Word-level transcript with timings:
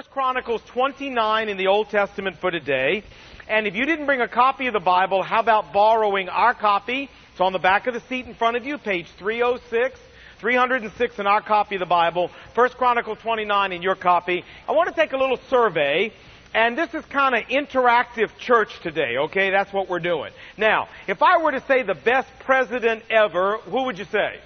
1 0.00 0.06
Chronicles 0.12 0.62
29 0.68 1.50
in 1.50 1.58
the 1.58 1.66
Old 1.66 1.90
Testament 1.90 2.38
for 2.38 2.50
today. 2.50 3.04
And 3.46 3.66
if 3.66 3.74
you 3.74 3.84
didn't 3.84 4.06
bring 4.06 4.22
a 4.22 4.28
copy 4.28 4.66
of 4.66 4.72
the 4.72 4.80
Bible, 4.80 5.22
how 5.22 5.40
about 5.40 5.74
borrowing 5.74 6.30
our 6.30 6.54
copy? 6.54 7.10
It's 7.32 7.40
on 7.40 7.52
the 7.52 7.58
back 7.58 7.86
of 7.86 7.92
the 7.92 8.00
seat 8.08 8.24
in 8.24 8.32
front 8.32 8.56
of 8.56 8.64
you, 8.64 8.78
page 8.78 9.08
306. 9.18 10.00
306 10.38 11.18
in 11.18 11.26
our 11.26 11.42
copy 11.42 11.74
of 11.74 11.80
the 11.80 11.86
Bible, 11.86 12.30
1 12.54 12.68
Chronicle 12.70 13.14
29 13.14 13.72
in 13.72 13.82
your 13.82 13.94
copy. 13.94 14.42
I 14.66 14.72
want 14.72 14.88
to 14.88 14.94
take 14.94 15.12
a 15.12 15.18
little 15.18 15.38
survey, 15.50 16.14
and 16.54 16.78
this 16.78 16.94
is 16.94 17.04
kind 17.04 17.34
of 17.34 17.42
interactive 17.48 18.30
church 18.38 18.80
today, 18.82 19.18
okay? 19.24 19.50
That's 19.50 19.70
what 19.70 19.90
we're 19.90 19.98
doing. 19.98 20.32
Now, 20.56 20.88
if 21.08 21.22
I 21.22 21.42
were 21.42 21.50
to 21.50 21.62
say 21.66 21.82
the 21.82 21.94
best 21.94 22.30
president 22.46 23.02
ever, 23.10 23.58
who 23.58 23.84
would 23.84 23.98
you 23.98 24.06
say? 24.06 24.40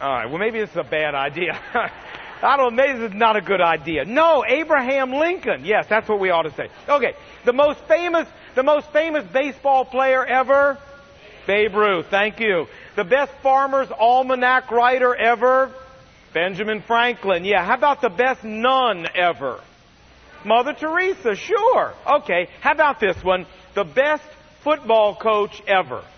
Alright, 0.00 0.30
well 0.30 0.38
maybe 0.38 0.58
this 0.58 0.70
is 0.70 0.76
a 0.76 0.84
bad 0.84 1.14
idea. 1.14 1.60
I 2.42 2.56
don't 2.56 2.76
know, 2.76 2.86
this 2.86 3.10
is 3.10 3.16
not 3.16 3.36
a 3.36 3.40
good 3.40 3.60
idea. 3.60 4.04
No, 4.04 4.44
Abraham 4.46 5.12
Lincoln. 5.12 5.64
Yes, 5.64 5.86
that's 5.88 6.08
what 6.08 6.20
we 6.20 6.30
ought 6.30 6.42
to 6.42 6.54
say. 6.54 6.68
Okay, 6.88 7.14
the 7.44 7.52
most 7.52 7.80
famous, 7.88 8.28
the 8.54 8.62
most 8.62 8.90
famous 8.92 9.24
baseball 9.32 9.84
player 9.84 10.24
ever? 10.24 10.78
Babe 11.46 11.74
Ruth, 11.74 12.06
thank 12.10 12.40
you. 12.40 12.66
The 12.96 13.04
best 13.04 13.32
farmer's 13.42 13.90
almanac 13.90 14.70
writer 14.70 15.14
ever? 15.14 15.72
Benjamin 16.34 16.82
Franklin. 16.82 17.44
Yeah, 17.44 17.64
how 17.64 17.74
about 17.74 18.00
the 18.02 18.10
best 18.10 18.44
nun 18.44 19.06
ever? 19.14 19.60
Mother 20.44 20.74
Teresa, 20.74 21.34
sure. 21.34 21.94
Okay, 22.18 22.48
how 22.60 22.72
about 22.72 23.00
this 23.00 23.22
one? 23.24 23.46
The 23.74 23.84
best 23.84 24.24
football 24.60 25.14
coach 25.14 25.62
ever. 25.66 26.02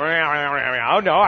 Oh 0.00 1.00
no. 1.00 1.26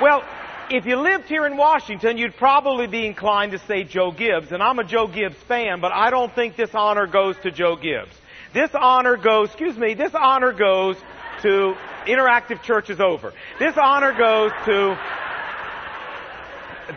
Well, 0.00 0.24
if 0.70 0.86
you 0.86 0.96
lived 0.96 1.24
here 1.24 1.46
in 1.46 1.56
Washington, 1.56 2.16
you'd 2.16 2.36
probably 2.36 2.86
be 2.86 3.04
inclined 3.04 3.52
to 3.52 3.58
say 3.58 3.82
Joe 3.82 4.12
Gibbs, 4.12 4.52
and 4.52 4.62
I'm 4.62 4.78
a 4.78 4.84
Joe 4.84 5.08
Gibbs 5.08 5.36
fan, 5.48 5.80
but 5.80 5.92
I 5.92 6.10
don't 6.10 6.32
think 6.32 6.56
this 6.56 6.74
honor 6.74 7.08
goes 7.08 7.36
to 7.42 7.50
Joe 7.50 7.74
Gibbs. 7.74 8.14
This 8.54 8.70
honor 8.74 9.16
goes, 9.16 9.48
excuse 9.48 9.76
me, 9.76 9.94
this 9.94 10.14
honor 10.14 10.52
goes 10.52 10.96
to 11.42 11.74
Interactive 12.06 12.62
Church 12.62 12.88
is 12.88 13.00
over. 13.00 13.32
This 13.58 13.76
honor 13.76 14.12
goes 14.12 14.52
to 14.66 14.98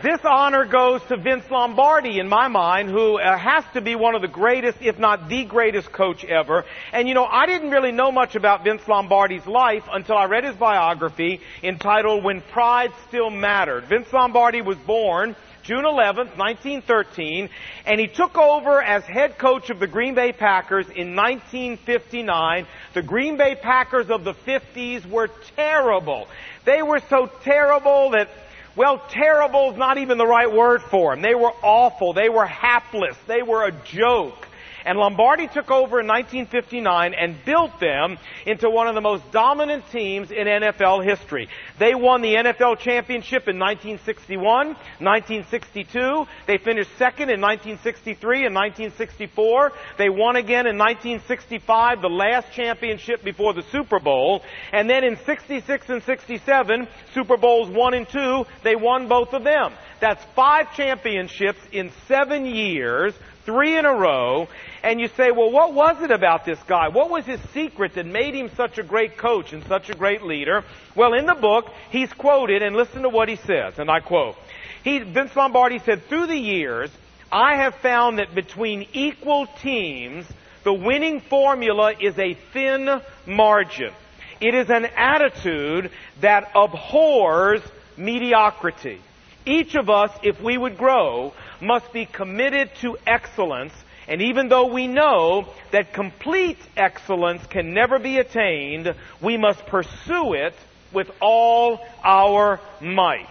this 0.02 0.20
honor 0.24 0.64
goes 0.64 1.02
to 1.04 1.16
Vince 1.16 1.44
Lombardi 1.50 2.18
in 2.18 2.28
my 2.28 2.48
mind, 2.48 2.90
who 2.90 3.18
uh, 3.18 3.36
has 3.36 3.64
to 3.74 3.80
be 3.80 3.94
one 3.94 4.14
of 4.14 4.22
the 4.22 4.28
greatest, 4.28 4.78
if 4.80 4.98
not 4.98 5.28
the 5.28 5.44
greatest 5.44 5.92
coach 5.92 6.24
ever. 6.24 6.64
And 6.92 7.08
you 7.08 7.14
know, 7.14 7.24
I 7.24 7.46
didn't 7.46 7.70
really 7.70 7.92
know 7.92 8.12
much 8.12 8.34
about 8.34 8.64
Vince 8.64 8.86
Lombardi's 8.86 9.46
life 9.46 9.84
until 9.92 10.16
I 10.16 10.26
read 10.26 10.44
his 10.44 10.56
biography 10.56 11.40
entitled 11.62 12.24
When 12.24 12.40
Pride 12.40 12.92
Still 13.08 13.30
Mattered. 13.30 13.84
Vince 13.84 14.12
Lombardi 14.12 14.62
was 14.62 14.78
born 14.78 15.36
June 15.64 15.84
11th, 15.84 16.36
1913, 16.36 17.48
and 17.86 17.98
he 17.98 18.06
took 18.06 18.36
over 18.36 18.82
as 18.82 19.02
head 19.04 19.38
coach 19.38 19.70
of 19.70 19.80
the 19.80 19.86
Green 19.86 20.14
Bay 20.14 20.32
Packers 20.32 20.86
in 20.88 21.16
1959. 21.16 22.66
The 22.92 23.02
Green 23.02 23.38
Bay 23.38 23.54
Packers 23.54 24.10
of 24.10 24.24
the 24.24 24.34
50s 24.34 25.08
were 25.08 25.30
terrible. 25.56 26.28
They 26.66 26.82
were 26.82 27.00
so 27.08 27.30
terrible 27.44 28.10
that 28.10 28.28
well, 28.76 28.98
terrible 29.08 29.70
is 29.72 29.78
not 29.78 29.98
even 29.98 30.18
the 30.18 30.26
right 30.26 30.52
word 30.52 30.82
for 30.82 31.14
them. 31.14 31.22
They 31.22 31.34
were 31.34 31.52
awful. 31.62 32.12
They 32.12 32.28
were 32.28 32.46
hapless. 32.46 33.16
They 33.26 33.42
were 33.42 33.64
a 33.64 33.72
joke. 33.72 34.48
And 34.84 34.98
Lombardi 34.98 35.48
took 35.48 35.70
over 35.70 36.00
in 36.00 36.06
1959 36.06 37.14
and 37.14 37.42
built 37.44 37.80
them 37.80 38.18
into 38.46 38.68
one 38.68 38.86
of 38.86 38.94
the 38.94 39.00
most 39.00 39.22
dominant 39.32 39.84
teams 39.90 40.30
in 40.30 40.46
NFL 40.46 41.04
history. 41.04 41.48
They 41.78 41.94
won 41.94 42.20
the 42.20 42.34
NFL 42.34 42.78
championship 42.78 43.48
in 43.48 43.58
1961, 43.58 44.68
1962. 45.00 46.26
They 46.46 46.58
finished 46.58 46.90
second 46.98 47.30
in 47.30 47.40
1963 47.40 48.46
and 48.46 48.54
1964. 48.54 49.72
They 49.96 50.10
won 50.10 50.36
again 50.36 50.66
in 50.66 50.76
1965, 50.76 52.02
the 52.02 52.08
last 52.08 52.52
championship 52.52 53.24
before 53.24 53.54
the 53.54 53.64
Super 53.72 54.00
Bowl. 54.00 54.42
And 54.72 54.88
then 54.88 55.02
in 55.02 55.16
66 55.24 55.88
and 55.88 56.02
67, 56.02 56.88
Super 57.14 57.36
Bowls 57.38 57.70
1 57.70 57.94
and 57.94 58.08
2, 58.08 58.44
they 58.62 58.76
won 58.76 59.08
both 59.08 59.32
of 59.32 59.44
them. 59.44 59.72
That's 60.00 60.22
five 60.36 60.74
championships 60.76 61.60
in 61.72 61.90
seven 62.06 62.44
years 62.44 63.14
three 63.44 63.76
in 63.76 63.84
a 63.84 63.94
row, 63.94 64.48
and 64.82 65.00
you 65.00 65.08
say, 65.08 65.30
well, 65.30 65.50
what 65.50 65.74
was 65.74 66.02
it 66.02 66.10
about 66.10 66.44
this 66.44 66.58
guy? 66.66 66.88
What 66.88 67.10
was 67.10 67.24
his 67.24 67.40
secret 67.52 67.94
that 67.94 68.06
made 68.06 68.34
him 68.34 68.50
such 68.56 68.78
a 68.78 68.82
great 68.82 69.16
coach 69.16 69.52
and 69.52 69.64
such 69.66 69.90
a 69.90 69.94
great 69.94 70.22
leader? 70.22 70.64
Well, 70.94 71.14
in 71.14 71.26
the 71.26 71.34
book, 71.34 71.70
he's 71.90 72.12
quoted, 72.12 72.62
and 72.62 72.74
listen 72.76 73.02
to 73.02 73.08
what 73.08 73.28
he 73.28 73.36
says, 73.36 73.78
and 73.78 73.90
I 73.90 74.00
quote. 74.00 74.36
He, 74.82 74.98
Vince 74.98 75.34
Lombardi 75.34 75.78
said, 75.78 76.04
through 76.08 76.26
the 76.26 76.36
years, 76.36 76.90
I 77.30 77.56
have 77.56 77.74
found 77.76 78.18
that 78.18 78.34
between 78.34 78.86
equal 78.92 79.46
teams, 79.62 80.26
the 80.62 80.72
winning 80.72 81.20
formula 81.20 81.92
is 81.98 82.18
a 82.18 82.34
thin 82.52 83.00
margin. 83.26 83.92
It 84.40 84.54
is 84.54 84.68
an 84.70 84.84
attitude 84.84 85.90
that 86.20 86.50
abhors 86.54 87.62
mediocrity. 87.96 89.00
Each 89.46 89.74
of 89.74 89.90
us, 89.90 90.10
if 90.22 90.40
we 90.40 90.56
would 90.56 90.78
grow, 90.78 91.34
must 91.64 91.92
be 91.92 92.06
committed 92.06 92.70
to 92.82 92.96
excellence. 93.06 93.72
And 94.06 94.20
even 94.20 94.48
though 94.48 94.66
we 94.66 94.86
know 94.86 95.48
that 95.70 95.92
complete 95.92 96.58
excellence 96.76 97.44
can 97.46 97.72
never 97.72 97.98
be 97.98 98.18
attained, 98.18 98.94
we 99.20 99.36
must 99.36 99.64
pursue 99.66 100.34
it 100.34 100.54
with 100.92 101.10
all 101.20 101.80
our 102.02 102.60
might. 102.80 103.28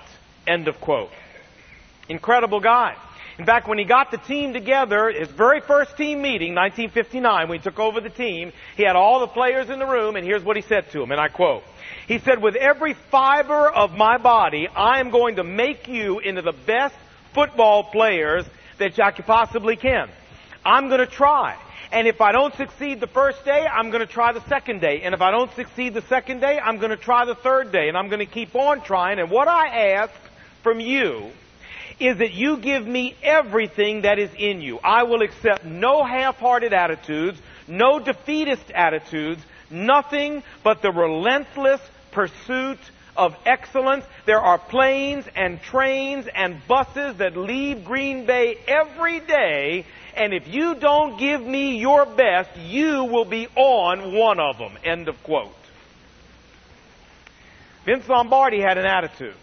End 0.48 0.68
of 0.68 0.82
quote. 0.82 1.12
Incredible 2.10 2.60
guy. 2.60 2.96
In 3.40 3.46
fact, 3.46 3.68
when 3.68 3.80
he 3.80 3.86
got 3.86 4.12
the 4.12 4.18
team 4.18 4.54
together, 4.54 5.12
his 5.12 5.30
very 5.30 5.60
first 5.60 5.98
team 5.98 6.22
meeting, 6.22 6.54
1959, 6.54 7.50
when 7.50 7.60
he 7.60 7.64
took 7.64 7.80
over 7.80 8.00
the 8.00 8.10
team, 8.10 8.52
he 8.78 8.84
had 8.84 8.96
all 8.96 9.22
the 9.22 9.28
players 9.28 9.70
in 9.72 9.80
the 9.80 9.88
room, 9.88 10.16
and 10.16 10.26
here's 10.26 10.44
what 10.44 10.56
he 10.56 10.62
said 10.62 10.92
to 10.92 11.00
them, 11.00 11.12
and 11.12 11.20
I 11.20 11.30
quote. 11.30 11.64
He 12.08 12.20
said, 12.20 12.42
with 12.42 12.56
every 12.56 12.94
fiber 12.94 13.68
of 13.68 13.98
my 13.98 14.18
body, 14.18 14.68
I 14.68 15.00
am 15.00 15.10
going 15.10 15.38
to 15.38 15.44
make 15.44 15.88
you 15.88 16.20
into 16.20 16.44
the 16.44 16.52
best 16.52 16.96
football 17.34 17.84
players 17.84 18.46
that 18.78 19.00
I 19.00 19.12
possibly 19.12 19.76
can. 19.76 20.10
I'm 20.66 20.88
going 20.88 21.00
to 21.00 21.08
try. 21.08 21.58
And 21.92 22.08
if 22.08 22.22
I 22.22 22.32
don't 22.32 22.56
succeed 22.56 23.00
the 23.00 23.08
first 23.08 23.46
day, 23.46 23.68
I'm 23.68 23.92
going 23.92 24.06
to 24.06 24.12
try 24.12 24.34
the 24.34 24.44
second 24.48 24.82
day. 24.82 25.02
And 25.04 25.14
if 25.14 25.22
I 25.22 25.30
don't 25.30 25.54
succeed 25.54 25.94
the 25.94 26.02
second 26.02 26.40
day, 26.40 26.60
I'm 26.60 26.78
going 26.78 26.90
to 26.90 26.98
try 26.98 27.26
the 27.26 27.36
third 27.36 27.72
day. 27.72 27.88
And 27.88 27.98
I'm 27.98 28.08
going 28.08 28.20
to 28.20 28.26
keep 28.26 28.56
on 28.56 28.82
trying. 28.82 29.20
And 29.20 29.30
what 29.30 29.48
I 29.48 29.94
ask 29.94 30.14
from 30.64 30.80
you 30.80 31.32
is 32.00 32.18
that 32.18 32.34
you 32.34 32.58
give 32.58 32.88
me 32.88 33.16
everything 33.22 34.02
that 34.02 34.18
is 34.18 34.32
in 34.38 34.62
you. 34.62 34.80
I 34.84 35.04
will 35.04 35.22
accept 35.22 35.66
no 35.66 36.04
half-hearted 36.04 36.74
attitudes, 36.74 37.40
no 37.68 38.00
defeatist 38.00 38.72
attitudes, 38.72 39.42
nothing 39.70 40.42
but 40.64 40.82
the 40.82 40.92
relentless 40.92 41.82
pursuit 42.12 42.80
of 43.16 43.36
excellence. 43.46 44.06
There 44.26 44.40
are 44.40 44.58
planes 44.58 45.26
and 45.36 45.62
trains 45.62 46.28
and 46.34 46.66
buses 46.68 47.18
that 47.18 47.38
leave 47.38 47.86
Green 47.86 48.26
Bay 48.26 48.58
every 48.68 49.20
day, 49.20 49.86
and 50.16 50.34
if 50.34 50.48
you 50.48 50.76
don't 50.76 51.18
give 51.18 51.42
me 51.42 51.78
your 51.78 52.06
best, 52.06 52.56
you 52.58 53.06
will 53.06 53.26
be 53.26 53.48
on 53.56 54.14
one 54.14 54.40
of 54.40 54.58
them. 54.58 54.78
End 54.84 55.08
of 55.08 55.22
quote. 55.24 55.54
Vince 57.86 58.08
Lombardi 58.08 58.62
had 58.62 58.78
an 58.78 58.86
attitude. 58.86 59.36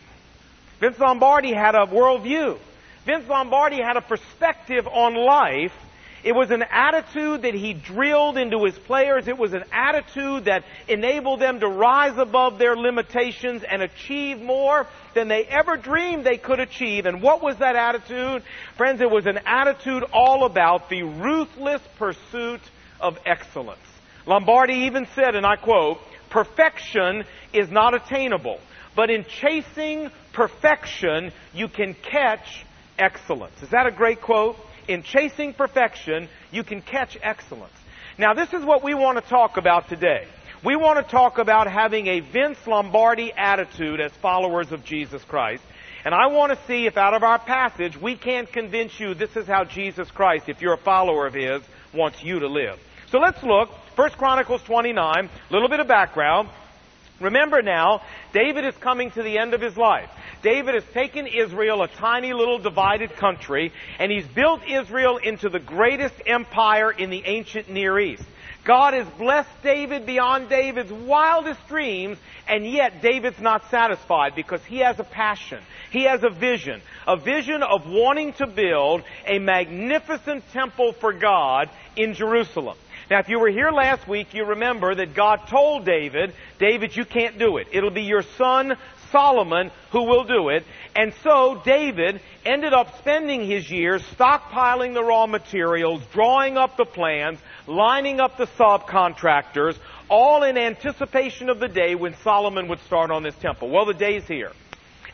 Vince 0.80 0.98
Lombardi 0.98 1.52
had 1.52 1.74
a 1.74 1.86
worldview. 1.86 2.58
Vince 3.04 3.28
Lombardi 3.28 3.82
had 3.82 3.96
a 3.96 4.00
perspective 4.00 4.86
on 4.88 5.14
life 5.14 5.74
it 6.22 6.32
was 6.32 6.50
an 6.50 6.62
attitude 6.62 7.42
that 7.42 7.54
he 7.54 7.72
drilled 7.72 8.36
into 8.36 8.64
his 8.64 8.78
players. 8.78 9.26
It 9.26 9.38
was 9.38 9.52
an 9.54 9.64
attitude 9.72 10.44
that 10.44 10.64
enabled 10.86 11.40
them 11.40 11.60
to 11.60 11.68
rise 11.68 12.18
above 12.18 12.58
their 12.58 12.76
limitations 12.76 13.62
and 13.62 13.82
achieve 13.82 14.40
more 14.40 14.86
than 15.14 15.28
they 15.28 15.44
ever 15.44 15.76
dreamed 15.76 16.24
they 16.24 16.36
could 16.36 16.60
achieve. 16.60 17.06
And 17.06 17.22
what 17.22 17.42
was 17.42 17.56
that 17.58 17.74
attitude? 17.74 18.42
Friends, 18.76 19.00
it 19.00 19.10
was 19.10 19.26
an 19.26 19.38
attitude 19.46 20.04
all 20.12 20.44
about 20.44 20.90
the 20.90 21.02
ruthless 21.02 21.82
pursuit 21.98 22.60
of 23.00 23.18
excellence. 23.24 23.80
Lombardi 24.26 24.74
even 24.86 25.06
said, 25.14 25.34
and 25.34 25.46
I 25.46 25.56
quote, 25.56 25.98
perfection 26.28 27.24
is 27.52 27.70
not 27.70 27.94
attainable, 27.94 28.60
but 28.94 29.08
in 29.08 29.24
chasing 29.24 30.10
perfection, 30.32 31.32
you 31.54 31.68
can 31.68 31.94
catch 31.94 32.64
excellence. 32.98 33.62
Is 33.62 33.70
that 33.70 33.86
a 33.86 33.90
great 33.90 34.20
quote? 34.20 34.56
In 34.88 35.02
chasing 35.02 35.54
perfection, 35.54 36.28
you 36.50 36.64
can 36.64 36.82
catch 36.82 37.16
excellence. 37.22 37.72
Now, 38.18 38.34
this 38.34 38.52
is 38.52 38.64
what 38.64 38.82
we 38.82 38.94
want 38.94 39.22
to 39.22 39.28
talk 39.28 39.56
about 39.56 39.88
today. 39.88 40.26
We 40.62 40.76
want 40.76 41.04
to 41.04 41.10
talk 41.10 41.38
about 41.38 41.70
having 41.70 42.06
a 42.06 42.20
Vince 42.20 42.58
Lombardi 42.66 43.32
attitude 43.32 44.00
as 44.00 44.12
followers 44.20 44.72
of 44.72 44.84
Jesus 44.84 45.24
Christ. 45.24 45.62
And 46.04 46.14
I 46.14 46.26
want 46.26 46.52
to 46.52 46.66
see 46.66 46.86
if 46.86 46.96
out 46.96 47.14
of 47.14 47.22
our 47.22 47.38
passage 47.38 47.96
we 47.96 48.16
can't 48.16 48.50
convince 48.50 48.98
you 49.00 49.14
this 49.14 49.36
is 49.36 49.46
how 49.46 49.64
Jesus 49.64 50.10
Christ, 50.10 50.48
if 50.48 50.60
you're 50.60 50.74
a 50.74 50.78
follower 50.78 51.26
of 51.26 51.34
His, 51.34 51.62
wants 51.94 52.22
you 52.22 52.40
to 52.40 52.46
live. 52.46 52.78
So 53.10 53.18
let's 53.18 53.42
look. 53.42 53.70
First 53.96 54.16
Chronicles 54.16 54.62
29, 54.62 54.98
a 55.04 55.52
little 55.52 55.68
bit 55.68 55.80
of 55.80 55.88
background. 55.88 56.48
Remember 57.20 57.60
now, 57.60 58.00
David 58.32 58.64
is 58.64 58.74
coming 58.76 59.10
to 59.12 59.22
the 59.22 59.38
end 59.38 59.52
of 59.52 59.60
his 59.60 59.76
life. 59.76 60.08
David 60.42 60.74
has 60.74 60.84
taken 60.94 61.26
Israel, 61.26 61.82
a 61.82 61.88
tiny 61.88 62.32
little 62.32 62.58
divided 62.58 63.14
country, 63.16 63.72
and 63.98 64.10
he's 64.10 64.26
built 64.26 64.62
Israel 64.66 65.18
into 65.18 65.50
the 65.50 65.58
greatest 65.58 66.14
empire 66.26 66.90
in 66.90 67.10
the 67.10 67.22
ancient 67.26 67.68
Near 67.68 67.98
East. 67.98 68.24
God 68.64 68.94
has 68.94 69.06
blessed 69.18 69.50
David 69.62 70.06
beyond 70.06 70.48
David's 70.48 70.92
wildest 70.92 71.66
dreams, 71.68 72.18
and 72.46 72.66
yet 72.66 73.00
David's 73.00 73.40
not 73.40 73.70
satisfied 73.70 74.34
because 74.34 74.62
he 74.64 74.78
has 74.78 74.98
a 74.98 75.04
passion. 75.04 75.60
He 75.90 76.04
has 76.04 76.22
a 76.22 76.30
vision. 76.30 76.82
A 77.06 77.16
vision 77.16 77.62
of 77.62 77.86
wanting 77.86 78.34
to 78.34 78.46
build 78.46 79.02
a 79.26 79.38
magnificent 79.38 80.44
temple 80.52 80.92
for 80.92 81.12
God 81.12 81.70
in 81.96 82.14
Jerusalem. 82.14 82.76
Now, 83.10 83.18
if 83.18 83.28
you 83.28 83.40
were 83.40 83.50
here 83.50 83.72
last 83.72 84.06
week, 84.06 84.34
you 84.34 84.44
remember 84.44 84.94
that 84.94 85.14
God 85.14 85.48
told 85.48 85.84
David, 85.84 86.32
David, 86.60 86.96
you 86.96 87.04
can't 87.04 87.40
do 87.40 87.56
it. 87.56 87.66
It'll 87.72 87.90
be 87.90 88.04
your 88.04 88.22
son 88.22 88.76
Solomon 89.10 89.72
who 89.90 90.04
will 90.04 90.22
do 90.22 90.50
it. 90.50 90.64
And 90.94 91.12
so 91.24 91.60
David 91.64 92.20
ended 92.44 92.72
up 92.72 92.96
spending 92.98 93.44
his 93.44 93.68
years 93.68 94.04
stockpiling 94.16 94.94
the 94.94 95.02
raw 95.02 95.26
materials, 95.26 96.02
drawing 96.12 96.56
up 96.56 96.76
the 96.76 96.84
plans, 96.84 97.40
lining 97.66 98.20
up 98.20 98.36
the 98.36 98.46
subcontractors, 98.46 99.76
all 100.08 100.44
in 100.44 100.56
anticipation 100.56 101.48
of 101.48 101.58
the 101.58 101.68
day 101.68 101.96
when 101.96 102.14
Solomon 102.22 102.68
would 102.68 102.80
start 102.82 103.10
on 103.10 103.24
this 103.24 103.34
temple. 103.34 103.70
Well, 103.70 103.86
the 103.86 103.94
day's 103.94 104.28
here. 104.28 104.52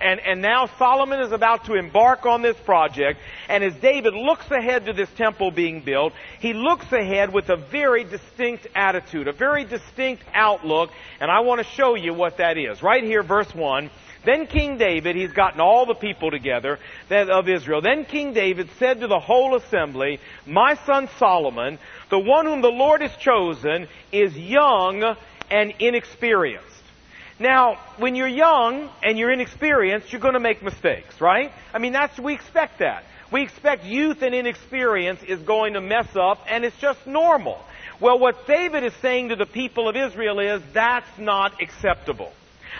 And, 0.00 0.20
and 0.20 0.42
now 0.42 0.66
Solomon 0.78 1.20
is 1.20 1.32
about 1.32 1.64
to 1.66 1.74
embark 1.74 2.26
on 2.26 2.42
this 2.42 2.56
project. 2.58 3.20
And 3.48 3.64
as 3.64 3.74
David 3.76 4.14
looks 4.14 4.50
ahead 4.50 4.86
to 4.86 4.92
this 4.92 5.08
temple 5.16 5.50
being 5.50 5.80
built, 5.80 6.12
he 6.40 6.52
looks 6.52 6.90
ahead 6.92 7.32
with 7.32 7.48
a 7.48 7.56
very 7.56 8.04
distinct 8.04 8.66
attitude, 8.74 9.28
a 9.28 9.32
very 9.32 9.64
distinct 9.64 10.22
outlook. 10.34 10.90
And 11.20 11.30
I 11.30 11.40
want 11.40 11.60
to 11.60 11.72
show 11.72 11.94
you 11.94 12.14
what 12.14 12.38
that 12.38 12.58
is. 12.58 12.82
Right 12.82 13.02
here, 13.02 13.22
verse 13.22 13.54
1. 13.54 13.90
Then 14.26 14.48
King 14.48 14.76
David, 14.76 15.14
he's 15.14 15.32
gotten 15.32 15.60
all 15.60 15.86
the 15.86 15.94
people 15.94 16.32
together 16.32 16.80
of 17.10 17.48
Israel. 17.48 17.80
Then 17.80 18.04
King 18.04 18.32
David 18.32 18.68
said 18.78 19.00
to 19.00 19.06
the 19.06 19.20
whole 19.20 19.54
assembly, 19.54 20.18
My 20.44 20.74
son 20.84 21.08
Solomon, 21.18 21.78
the 22.10 22.18
one 22.18 22.44
whom 22.44 22.60
the 22.60 22.68
Lord 22.68 23.02
has 23.02 23.14
chosen, 23.16 23.86
is 24.10 24.36
young 24.36 25.16
and 25.48 25.72
inexperienced. 25.78 26.75
Now, 27.38 27.78
when 27.98 28.14
you're 28.14 28.26
young 28.26 28.88
and 29.02 29.18
you're 29.18 29.30
inexperienced, 29.30 30.10
you're 30.10 30.22
going 30.22 30.34
to 30.34 30.40
make 30.40 30.62
mistakes, 30.62 31.20
right? 31.20 31.52
I 31.74 31.78
mean, 31.78 31.92
that's, 31.92 32.18
we 32.18 32.32
expect 32.32 32.78
that. 32.78 33.04
We 33.30 33.42
expect 33.42 33.84
youth 33.84 34.22
and 34.22 34.34
inexperience 34.34 35.22
is 35.22 35.42
going 35.42 35.74
to 35.74 35.80
mess 35.80 36.14
up, 36.16 36.38
and 36.48 36.64
it's 36.64 36.78
just 36.78 37.06
normal. 37.06 37.62
Well, 38.00 38.18
what 38.18 38.46
David 38.46 38.84
is 38.84 38.94
saying 39.02 39.30
to 39.30 39.36
the 39.36 39.46
people 39.46 39.88
of 39.88 39.96
Israel 39.96 40.38
is, 40.38 40.62
that's 40.72 41.18
not 41.18 41.60
acceptable. 41.60 42.32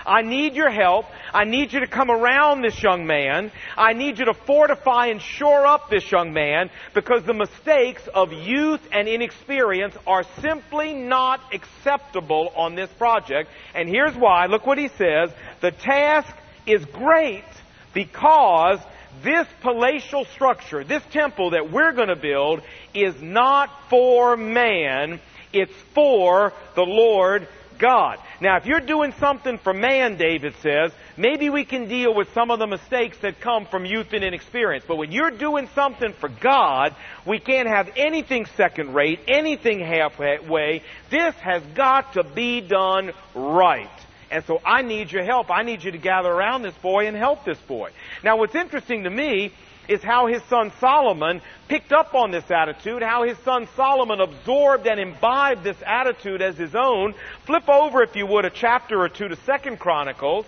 I 0.07 0.23
need 0.23 0.55
your 0.55 0.71
help. 0.71 1.07
I 1.35 1.45
need 1.45 1.73
you 1.73 1.81
to 1.81 1.87
come 1.87 2.11
around 2.11 2.63
this 2.63 2.81
young 2.83 3.07
man. 3.07 3.51
I 3.77 3.93
need 3.93 4.19
you 4.19 4.27
to 4.27 4.35
fortify 4.35 5.07
and 5.07 5.21
shore 5.21 5.67
up 5.67 5.91
this 5.91 6.11
young 6.11 6.33
man 6.33 6.71
because 6.95 7.25
the 7.25 7.35
mistakes 7.35 8.07
of 8.15 8.33
youth 8.33 8.81
and 8.93 9.09
inexperience 9.09 9.97
are 10.07 10.25
simply 10.41 10.95
not 10.95 11.41
acceptable 11.53 12.53
on 12.55 12.77
this 12.77 12.91
project. 12.93 13.51
And 13.75 13.89
here's 13.89 14.15
why. 14.15 14.47
Look 14.47 14.67
what 14.67 14.79
he 14.79 14.89
says. 14.89 15.31
The 15.61 15.73
task 15.73 16.35
is 16.67 16.85
great 16.85 17.45
because 17.93 18.79
this 19.23 19.47
palatial 19.63 20.25
structure, 20.27 20.85
this 20.85 21.03
temple 21.11 21.51
that 21.51 21.73
we're 21.73 21.93
going 21.93 22.09
to 22.09 22.17
build, 22.17 22.63
is 22.95 23.21
not 23.21 23.71
for 23.89 24.37
man, 24.37 25.21
it's 25.53 25.75
for 25.95 26.53
the 26.75 26.83
Lord 26.83 27.49
God. 27.79 28.19
Now, 28.41 28.57
if 28.57 28.67
you're 28.67 28.81
doing 28.81 29.13
something 29.19 29.59
for 29.59 29.73
man, 29.73 30.17
David 30.17 30.55
says, 30.63 30.93
maybe 31.17 31.51
we 31.51 31.65
can 31.65 31.89
deal 31.89 32.15
with 32.15 32.33
some 32.33 32.51
of 32.51 32.59
the 32.59 32.67
mistakes 32.67 33.19
that 33.19 33.41
come 33.41 33.67
from 33.67 33.85
youth 33.85 34.13
and 34.13 34.23
inexperience. 34.25 34.85
But 34.87 34.97
when 34.97 35.13
you're 35.13 35.31
doing 35.31 35.69
something 35.75 36.13
for 36.13 36.29
God, 36.29 36.95
we 37.27 37.39
can't 37.39 37.69
have 37.69 37.91
anything 37.97 38.47
second 38.57 38.95
rate, 38.95 39.21
anything 39.29 39.81
halfway. 39.81 40.83
This 41.11 41.35
has 41.37 41.63
got 41.75 42.15
to 42.15 42.25
be 42.25 42.61
done 42.61 43.13
right. 43.35 43.91
And 44.31 44.45
so 44.45 44.61
I 44.65 44.83
need 44.83 45.13
your 45.13 45.25
help. 45.25 45.51
I 45.51 45.63
need 45.63 45.85
you 45.85 45.93
to 45.93 45.99
gather 45.99 46.31
around 46.31 46.63
this 46.63 46.75
boy 46.75 47.07
and 47.07 47.17
help 47.17 47.45
this 47.45 47.59
boy. 47.59 47.91
Now, 48.25 48.39
what's 48.39 48.55
interesting 48.55 49.05
to 49.05 49.11
me 49.11 49.53
is 49.89 50.03
how 50.03 50.27
his 50.27 50.43
son 50.45 50.73
Solomon 50.81 51.41
picked 51.69 51.93
up 51.93 52.15
on 52.15 52.31
this 52.31 52.51
attitude, 52.51 53.03
how 53.03 53.25
his 53.25 53.39
son 53.39 53.69
Solomon 53.77 54.21
absorbed 54.21 54.87
and 54.87 55.01
imbibed 55.01 55.65
this 55.65 55.77
attitude 55.85 56.43
as 56.43 56.57
his 56.57 56.75
own. 56.75 57.15
Flip 57.45 57.69
over, 57.69 58.03
if 58.03 58.17
you 58.17 58.27
would, 58.27 58.45
a 58.45 58.51
chapter 58.51 59.01
or 59.01 59.09
two 59.09 59.29
to 59.29 59.37
Second 59.37 59.79
Chronicles. 59.79 60.47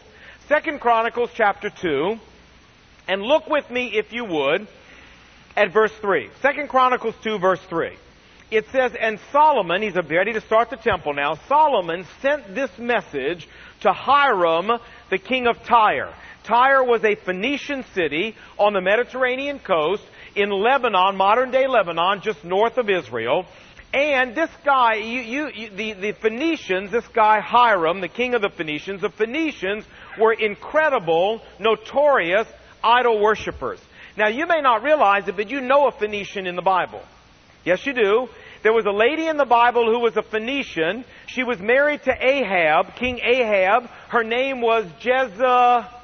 Second 0.49 0.81
Chronicles 0.81 1.31
chapter 1.35 1.71
2. 1.71 2.19
And 3.07 3.23
look 3.23 3.49
with 3.49 3.71
me, 3.71 3.93
if 3.95 4.13
you 4.13 4.25
would, 4.25 4.67
at 5.57 5.73
verse 5.73 5.93
3. 6.01 6.31
Second 6.43 6.69
Chronicles 6.69 7.15
2, 7.23 7.39
verse 7.39 7.61
3. 7.69 7.97
It 8.51 8.67
says, 8.71 8.93
And 8.99 9.19
Solomon, 9.31 9.83
he's 9.83 9.95
ready 9.95 10.33
to 10.33 10.41
start 10.41 10.71
the 10.71 10.77
temple 10.77 11.13
now, 11.13 11.35
Solomon 11.49 12.07
sent 12.23 12.55
this 12.55 12.71
message 12.79 13.47
to 13.81 13.93
Hiram, 13.93 14.79
the 15.11 15.19
king 15.19 15.47
of 15.47 15.63
Tyre. 15.65 16.15
Tyre 16.49 16.83
was 16.83 17.05
a 17.05 17.15
Phoenician 17.15 17.85
city 17.95 18.35
on 18.59 18.73
the 18.73 18.81
Mediterranean 18.81 19.59
coast 19.59 20.03
in 20.35 20.49
Lebanon, 20.49 21.15
modern 21.15 21.51
day 21.51 21.67
Lebanon, 21.67 22.23
just 22.23 22.43
north 22.43 22.79
of 22.79 22.89
Israel. 22.89 23.45
And 23.93 24.35
this 24.35 24.49
guy, 24.65 24.95
you, 24.95 25.21
you, 25.21 25.51
you, 25.55 25.71
the, 25.71 25.93
the 25.93 26.13
Phoenicians, 26.13 26.91
this 26.91 27.07
guy 27.09 27.41
Hiram, 27.41 28.01
the 28.01 28.09
king 28.09 28.35
of 28.35 28.41
the 28.41 28.49
Phoenicians, 28.49 29.03
the 29.03 29.11
Phoenicians 29.11 29.85
were 30.19 30.33
incredible, 30.33 31.43
notorious 31.61 32.49
idol 32.83 33.21
worshippers. 33.21 33.79
Now 34.17 34.29
you 34.29 34.47
may 34.47 34.63
not 34.63 34.83
realize 34.83 35.29
it, 35.29 35.37
but 35.37 35.51
you 35.51 35.61
know 35.61 35.87
a 35.87 35.93
Phoenician 35.93 36.47
in 36.47 36.57
the 36.57 36.63
Bible. 36.63 37.03
Yes, 37.67 37.85
you 37.85 37.93
do. 37.93 38.29
There 38.63 38.73
was 38.73 38.87
a 38.87 38.91
lady 38.91 39.27
in 39.27 39.37
the 39.37 39.45
Bible 39.45 39.85
who 39.85 39.99
was 40.01 40.17
a 40.17 40.23
Phoenician. 40.23 41.05
She 41.27 41.43
was 41.43 41.61
married 41.61 42.05
to 42.05 42.13
Ahab, 42.19 42.95
King 42.97 43.21
Ahab. 43.23 43.85
Her 44.09 44.25
name 44.25 44.63
was 44.63 44.87
Jezebel. 45.03 45.98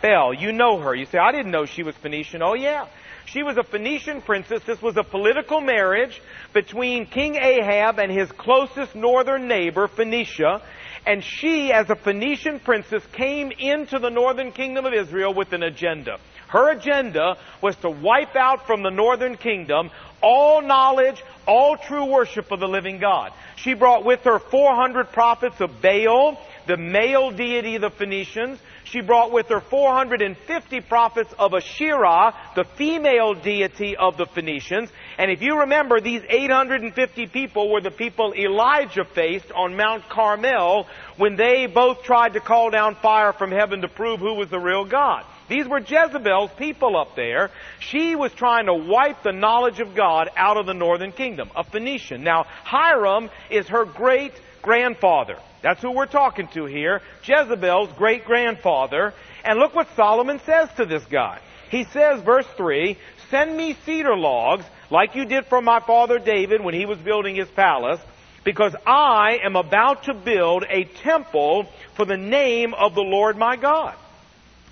Bell. 0.00 0.34
You 0.34 0.52
know 0.52 0.78
her. 0.78 0.94
You 0.94 1.06
say, 1.06 1.18
I 1.18 1.32
didn't 1.32 1.52
know 1.52 1.66
she 1.66 1.82
was 1.82 1.94
Phoenician. 1.96 2.42
Oh 2.42 2.54
yeah. 2.54 2.86
She 3.26 3.42
was 3.42 3.56
a 3.56 3.62
Phoenician 3.62 4.22
princess. 4.22 4.62
This 4.66 4.82
was 4.82 4.96
a 4.96 5.04
political 5.04 5.60
marriage 5.60 6.20
between 6.52 7.06
King 7.06 7.36
Ahab 7.36 7.98
and 8.00 8.10
his 8.10 8.30
closest 8.32 8.96
northern 8.96 9.46
neighbor, 9.46 9.86
Phoenicia. 9.86 10.62
And 11.06 11.22
she, 11.22 11.72
as 11.72 11.88
a 11.90 11.96
Phoenician 11.96 12.58
princess, 12.58 13.02
came 13.12 13.52
into 13.52 13.98
the 13.98 14.10
northern 14.10 14.52
kingdom 14.52 14.84
of 14.84 14.92
Israel 14.92 15.32
with 15.32 15.52
an 15.52 15.62
agenda. 15.62 16.18
Her 16.48 16.72
agenda 16.72 17.36
was 17.62 17.76
to 17.76 17.90
wipe 17.90 18.34
out 18.34 18.66
from 18.66 18.82
the 18.82 18.90
northern 18.90 19.36
kingdom 19.36 19.90
all 20.22 20.60
knowledge, 20.60 21.22
all 21.46 21.76
true 21.76 22.04
worship 22.04 22.50
of 22.50 22.60
the 22.60 22.68
living 22.68 22.98
God. 22.98 23.32
She 23.56 23.74
brought 23.74 24.04
with 24.04 24.20
her 24.24 24.38
400 24.38 25.12
prophets 25.12 25.60
of 25.60 25.80
Baal, 25.80 26.38
the 26.66 26.76
male 26.76 27.30
deity 27.30 27.76
of 27.76 27.82
the 27.82 27.90
Phoenicians. 27.90 28.58
She 28.90 29.02
brought 29.02 29.30
with 29.30 29.48
her 29.50 29.60
450 29.60 30.80
prophets 30.80 31.32
of 31.38 31.54
Asherah, 31.54 32.34
the 32.56 32.64
female 32.64 33.34
deity 33.34 33.96
of 33.96 34.16
the 34.16 34.26
Phoenicians. 34.26 34.90
And 35.16 35.30
if 35.30 35.42
you 35.42 35.60
remember, 35.60 36.00
these 36.00 36.22
850 36.28 37.26
people 37.28 37.70
were 37.70 37.80
the 37.80 37.92
people 37.92 38.34
Elijah 38.34 39.04
faced 39.04 39.52
on 39.52 39.76
Mount 39.76 40.08
Carmel 40.08 40.88
when 41.16 41.36
they 41.36 41.66
both 41.66 42.02
tried 42.02 42.32
to 42.32 42.40
call 42.40 42.70
down 42.70 42.96
fire 42.96 43.32
from 43.32 43.52
heaven 43.52 43.82
to 43.82 43.88
prove 43.88 44.18
who 44.18 44.34
was 44.34 44.50
the 44.50 44.58
real 44.58 44.84
God. 44.84 45.24
These 45.48 45.68
were 45.68 45.80
Jezebel's 45.80 46.50
people 46.56 46.96
up 46.96 47.14
there. 47.14 47.50
She 47.78 48.16
was 48.16 48.32
trying 48.32 48.66
to 48.66 48.74
wipe 48.74 49.22
the 49.22 49.32
knowledge 49.32 49.80
of 49.80 49.94
God 49.94 50.30
out 50.36 50.56
of 50.56 50.66
the 50.66 50.74
northern 50.74 51.12
kingdom, 51.12 51.50
a 51.54 51.62
Phoenician. 51.62 52.22
Now, 52.22 52.44
Hiram 52.64 53.30
is 53.50 53.68
her 53.68 53.84
great 53.84 54.32
grandfather. 54.62 55.36
That's 55.62 55.82
who 55.82 55.92
we're 55.92 56.06
talking 56.06 56.48
to 56.48 56.64
here. 56.64 57.02
Jezebel's 57.24 57.92
great 57.92 58.24
grandfather. 58.24 59.12
And 59.44 59.58
look 59.58 59.74
what 59.74 59.88
Solomon 59.96 60.40
says 60.40 60.68
to 60.76 60.86
this 60.86 61.04
guy. 61.04 61.40
He 61.70 61.84
says, 61.84 62.20
verse 62.22 62.46
3, 62.56 62.96
send 63.30 63.56
me 63.56 63.76
cedar 63.86 64.16
logs 64.16 64.64
like 64.90 65.14
you 65.14 65.24
did 65.24 65.46
for 65.46 65.62
my 65.62 65.80
father 65.80 66.18
David 66.18 66.62
when 66.62 66.74
he 66.74 66.86
was 66.86 66.98
building 66.98 67.36
his 67.36 67.48
palace 67.48 68.00
because 68.44 68.74
I 68.86 69.38
am 69.44 69.56
about 69.56 70.04
to 70.04 70.14
build 70.14 70.64
a 70.68 70.84
temple 70.84 71.68
for 71.94 72.04
the 72.04 72.16
name 72.16 72.74
of 72.74 72.94
the 72.94 73.02
Lord 73.02 73.36
my 73.36 73.56
God. 73.56 73.94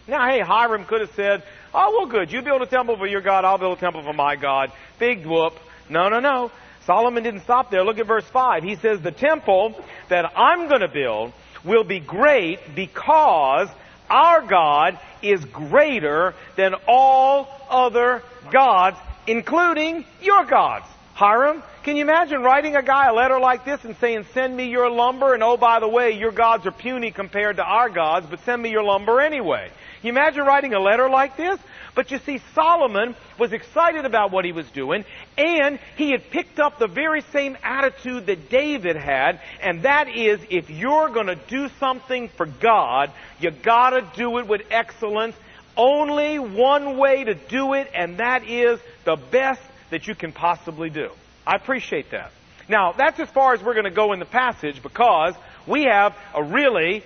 Now, 0.07 0.27
hey, 0.27 0.41
Hiram 0.41 0.87
could 0.87 1.03
have 1.03 1.13
said, 1.15 1.43
oh, 1.75 1.99
well, 1.99 2.07
good. 2.07 2.33
You 2.33 2.43
build 2.43 2.63
a 2.63 2.67
temple 2.67 2.97
for 2.97 3.07
your 3.07 3.21
God, 3.21 3.45
I'll 3.45 3.59
build 3.59 3.77
a 3.77 3.81
temple 3.81 4.03
for 4.03 4.15
my 4.15 4.37
God. 4.37 4.73
Big 4.99 5.27
whoop. 5.27 5.53
No, 5.89 6.09
no, 6.09 6.21
no. 6.21 6.51
Solomon 6.89 7.23
didn't 7.23 7.43
stop 7.43 7.71
there. 7.71 7.85
Look 7.85 7.99
at 7.99 8.07
verse 8.07 8.25
5. 8.25 8.65
He 8.65 8.75
says, 8.77 9.03
The 9.03 9.13
temple 9.13 9.75
that 10.09 10.33
I'm 10.35 10.69
going 10.69 10.81
to 10.81 10.89
build 10.89 11.35
will 11.63 11.85
be 11.85 12.01
great 12.01 12.75
because 12.75 13.69
our 14.09 14.41
God 14.41 14.99
is 15.21 15.45
greater 15.45 16.35
than 16.57 16.75
all 16.87 17.47
other 17.69 18.23
gods, 18.51 18.97
including 19.27 20.07
your 20.23 20.47
gods. 20.47 20.87
Hiram, 21.13 21.63
can 21.83 21.97
you 21.97 22.05
imagine 22.05 22.43
writing 22.43 22.75
a 22.75 22.83
guy 22.83 23.09
a 23.09 23.13
letter 23.13 23.39
like 23.39 23.67
this 23.67 23.85
and 23.85 23.95
saying, 23.99 24.25
send 24.33 24.57
me 24.57 24.71
your 24.71 24.89
lumber, 24.89 25.35
and 25.35 25.43
oh, 25.43 25.59
by 25.59 25.81
the 25.81 25.89
way, 25.89 26.13
your 26.13 26.33
gods 26.33 26.65
are 26.65 26.73
puny 26.73 27.11
compared 27.11 27.57
to 27.57 27.65
our 27.65 27.91
gods, 27.91 28.27
but 28.31 28.41
send 28.47 28.63
me 28.63 28.71
your 28.71 28.83
lumber 28.83 29.21
anyway. 29.21 29.71
You 30.03 30.11
imagine 30.11 30.45
writing 30.45 30.75
a 30.75 30.81
letter 30.81 31.09
like 31.09 31.37
this? 31.37 31.59
But 31.95 32.11
you 32.11 32.19
see, 32.19 32.41
Solomon 32.55 33.17
was 33.39 33.53
excited 33.53 34.05
about 34.05 34.31
what 34.31 34.45
he 34.45 34.53
was 34.53 34.71
doing, 34.71 35.05
and 35.37 35.81
he 35.97 36.13
had 36.13 36.31
picked 36.31 36.61
up 36.61 36.79
the 36.79 36.87
very 36.87 37.23
same 37.33 37.57
attitude 37.63 38.27
that 38.27 38.49
David 38.49 38.97
had, 38.97 39.41
and 39.61 39.83
that 39.83 40.09
is, 40.09 40.41
if 40.51 40.71
you're 40.71 41.09
gonna 41.09 41.35
do 41.35 41.69
something 41.81 42.29
for 42.29 42.47
God, 42.47 43.11
you 43.41 43.51
gotta 43.51 44.07
do 44.15 44.39
it 44.39 44.47
with 44.47 44.63
excellence. 44.71 45.35
Only 45.77 46.39
one 46.39 46.99
way 46.99 47.25
to 47.25 47.35
do 47.35 47.75
it, 47.75 47.91
and 47.95 48.19
that 48.19 48.49
is 48.49 48.81
the 49.05 49.17
best 49.17 49.63
that 49.91 50.07
you 50.07 50.15
can 50.15 50.33
possibly 50.33 50.91
do. 50.91 51.11
I 51.47 51.57
appreciate 51.57 52.11
that. 52.11 52.31
Now, 52.69 52.93
that's 52.93 53.19
as 53.19 53.31
far 53.31 53.55
as 53.55 53.63
we're 53.63 53.75
going 53.75 53.85
to 53.85 53.91
go 53.91 54.13
in 54.13 54.19
the 54.19 54.27
passage 54.27 54.83
because 54.83 55.35
we 55.67 55.85
have 55.85 56.15
a 56.35 56.43
really 56.43 57.03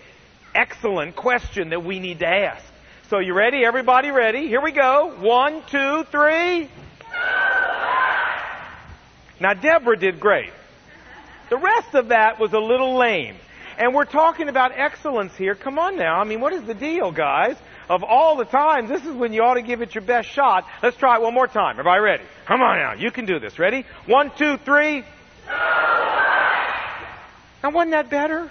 excellent 0.54 1.14
question 1.14 1.70
that 1.70 1.84
we 1.84 2.00
need 2.00 2.18
to 2.18 2.26
ask. 2.26 2.64
So 3.12 3.18
you 3.18 3.34
ready? 3.34 3.62
Everybody 3.62 4.10
ready? 4.10 4.48
Here 4.48 4.62
we 4.62 4.72
go. 4.72 5.14
One, 5.20 5.62
two, 5.70 6.04
three. 6.04 6.66
Now 9.38 9.52
Deborah 9.52 9.98
did 9.98 10.18
great. 10.18 10.50
The 11.50 11.58
rest 11.58 11.94
of 11.94 12.08
that 12.08 12.40
was 12.40 12.54
a 12.54 12.58
little 12.58 12.96
lame. 12.96 13.36
And 13.76 13.94
we're 13.94 14.06
talking 14.06 14.48
about 14.48 14.72
excellence 14.74 15.36
here. 15.36 15.54
Come 15.54 15.78
on 15.78 15.98
now. 15.98 16.20
I 16.20 16.24
mean, 16.24 16.40
what 16.40 16.54
is 16.54 16.62
the 16.62 16.72
deal, 16.72 17.12
guys? 17.12 17.58
Of 17.90 18.02
all 18.02 18.36
the 18.36 18.46
times, 18.46 18.88
this 18.88 19.04
is 19.04 19.12
when 19.14 19.34
you 19.34 19.42
ought 19.42 19.56
to 19.56 19.62
give 19.62 19.82
it 19.82 19.94
your 19.94 20.04
best 20.04 20.30
shot. 20.30 20.64
Let's 20.82 20.96
try 20.96 21.16
it 21.16 21.20
one 21.20 21.34
more 21.34 21.46
time. 21.46 21.72
Everybody 21.72 22.00
ready? 22.00 22.24
Come 22.46 22.62
on 22.62 22.78
now. 22.78 22.94
You 22.94 23.10
can 23.10 23.26
do 23.26 23.38
this. 23.38 23.58
Ready? 23.58 23.84
One, 24.06 24.32
two, 24.38 24.56
three. 24.56 25.04
Now, 27.62 27.72
wasn't 27.72 27.90
that 27.90 28.08
better? 28.08 28.50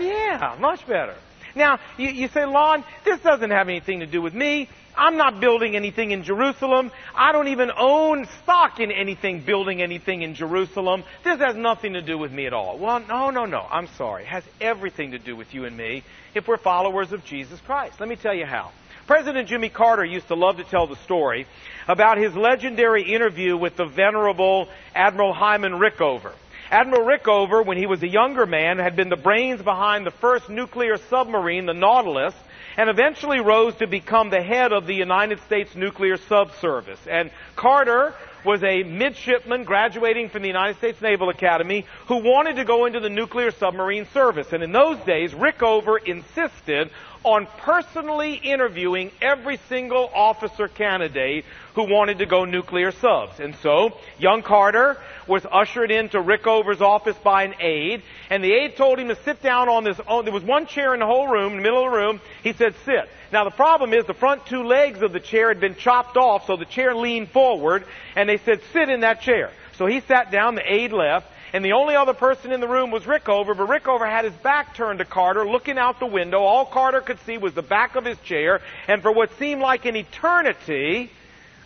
Yeah, 0.00 0.56
much 0.58 0.86
better. 0.86 1.14
Now, 1.54 1.78
you, 1.96 2.08
you 2.08 2.28
say, 2.28 2.44
Lon, 2.44 2.84
this 3.04 3.20
doesn't 3.20 3.50
have 3.50 3.68
anything 3.68 4.00
to 4.00 4.06
do 4.06 4.22
with 4.22 4.34
me. 4.34 4.68
I'm 4.96 5.16
not 5.16 5.40
building 5.40 5.74
anything 5.74 6.10
in 6.10 6.22
Jerusalem. 6.22 6.90
I 7.14 7.32
don't 7.32 7.48
even 7.48 7.70
own 7.76 8.26
stock 8.42 8.78
in 8.78 8.92
anything 8.92 9.40
building 9.40 9.80
anything 9.80 10.22
in 10.22 10.34
Jerusalem. 10.34 11.04
This 11.24 11.38
has 11.38 11.56
nothing 11.56 11.94
to 11.94 12.02
do 12.02 12.18
with 12.18 12.30
me 12.30 12.46
at 12.46 12.52
all. 12.52 12.78
Well, 12.78 13.00
no, 13.00 13.30
no, 13.30 13.46
no. 13.46 13.66
I'm 13.70 13.88
sorry. 13.96 14.24
It 14.24 14.28
has 14.28 14.44
everything 14.60 15.12
to 15.12 15.18
do 15.18 15.34
with 15.34 15.54
you 15.54 15.64
and 15.64 15.76
me 15.76 16.04
if 16.34 16.46
we're 16.46 16.58
followers 16.58 17.12
of 17.12 17.24
Jesus 17.24 17.58
Christ. 17.60 18.00
Let 18.00 18.08
me 18.08 18.16
tell 18.16 18.34
you 18.34 18.44
how. 18.44 18.72
President 19.06 19.48
Jimmy 19.48 19.68
Carter 19.68 20.04
used 20.04 20.28
to 20.28 20.34
love 20.34 20.58
to 20.58 20.64
tell 20.64 20.86
the 20.86 20.96
story 20.96 21.46
about 21.88 22.18
his 22.18 22.34
legendary 22.34 23.02
interview 23.02 23.56
with 23.56 23.76
the 23.76 23.84
venerable 23.84 24.68
Admiral 24.94 25.32
Hyman 25.32 25.72
Rickover. 25.72 26.32
Admiral 26.72 27.04
Rickover, 27.04 27.66
when 27.66 27.76
he 27.76 27.84
was 27.84 28.02
a 28.02 28.08
younger 28.08 28.46
man, 28.46 28.78
had 28.78 28.96
been 28.96 29.10
the 29.10 29.16
brains 29.16 29.60
behind 29.60 30.06
the 30.06 30.10
first 30.10 30.48
nuclear 30.48 30.96
submarine, 31.10 31.66
the 31.66 31.74
Nautilus, 31.74 32.34
and 32.78 32.88
eventually 32.88 33.40
rose 33.40 33.74
to 33.74 33.86
become 33.86 34.30
the 34.30 34.40
head 34.40 34.72
of 34.72 34.86
the 34.86 34.94
United 34.94 35.38
States 35.40 35.76
Nuclear 35.76 36.16
Subservice. 36.16 37.06
And 37.06 37.30
Carter 37.56 38.14
was 38.46 38.62
a 38.64 38.84
midshipman 38.84 39.64
graduating 39.64 40.30
from 40.30 40.40
the 40.40 40.48
United 40.48 40.78
States 40.78 40.98
Naval 41.02 41.28
Academy 41.28 41.84
who 42.08 42.22
wanted 42.24 42.56
to 42.56 42.64
go 42.64 42.86
into 42.86 43.00
the 43.00 43.10
nuclear 43.10 43.50
submarine 43.50 44.06
service. 44.14 44.50
And 44.54 44.62
in 44.62 44.72
those 44.72 44.98
days, 45.00 45.34
Rickover 45.34 45.98
insisted 46.02 46.90
on 47.24 47.46
personally 47.58 48.34
interviewing 48.34 49.10
every 49.20 49.58
single 49.68 50.10
officer 50.14 50.68
candidate 50.68 51.44
who 51.74 51.82
wanted 51.82 52.18
to 52.18 52.26
go 52.26 52.44
nuclear 52.44 52.90
subs. 52.90 53.40
And 53.40 53.54
so, 53.56 53.92
young 54.18 54.42
Carter 54.42 54.98
was 55.26 55.46
ushered 55.50 55.90
into 55.90 56.18
Rickover's 56.18 56.82
office 56.82 57.16
by 57.22 57.44
an 57.44 57.54
aide, 57.60 58.02
and 58.30 58.42
the 58.42 58.52
aide 58.52 58.76
told 58.76 58.98
him 58.98 59.08
to 59.08 59.16
sit 59.24 59.42
down 59.42 59.68
on 59.68 59.84
this, 59.84 59.98
oh, 60.06 60.22
there 60.22 60.32
was 60.32 60.44
one 60.44 60.66
chair 60.66 60.94
in 60.94 61.00
the 61.00 61.06
whole 61.06 61.28
room, 61.28 61.52
in 61.52 61.58
the 61.58 61.62
middle 61.62 61.84
of 61.84 61.92
the 61.92 61.96
room. 61.96 62.20
He 62.42 62.52
said, 62.52 62.74
sit. 62.84 63.08
Now 63.32 63.44
the 63.44 63.50
problem 63.50 63.94
is 63.94 64.04
the 64.04 64.14
front 64.14 64.46
two 64.46 64.64
legs 64.64 65.00
of 65.00 65.12
the 65.12 65.20
chair 65.20 65.48
had 65.48 65.60
been 65.60 65.76
chopped 65.76 66.16
off, 66.16 66.46
so 66.46 66.56
the 66.56 66.64
chair 66.64 66.94
leaned 66.94 67.30
forward, 67.30 67.84
and 68.16 68.28
they 68.28 68.38
said, 68.38 68.60
sit 68.72 68.88
in 68.88 69.00
that 69.00 69.22
chair. 69.22 69.50
So 69.76 69.86
he 69.86 70.00
sat 70.00 70.30
down, 70.30 70.54
the 70.54 70.70
aide 70.70 70.92
left, 70.92 71.26
and 71.52 71.64
the 71.64 71.72
only 71.72 71.94
other 71.94 72.14
person 72.14 72.52
in 72.52 72.60
the 72.60 72.68
room 72.68 72.90
was 72.90 73.04
Rickover, 73.04 73.56
but 73.56 73.68
Rickover 73.68 74.08
had 74.08 74.24
his 74.24 74.34
back 74.34 74.74
turned 74.74 75.00
to 75.00 75.04
Carter, 75.04 75.46
looking 75.46 75.78
out 75.78 76.00
the 76.00 76.06
window. 76.06 76.40
All 76.40 76.64
Carter 76.64 77.00
could 77.00 77.18
see 77.26 77.36
was 77.38 77.54
the 77.54 77.62
back 77.62 77.94
of 77.94 78.04
his 78.04 78.18
chair, 78.20 78.60
and 78.88 79.02
for 79.02 79.12
what 79.12 79.36
seemed 79.38 79.60
like 79.60 79.84
an 79.84 79.96
eternity, 79.96 81.10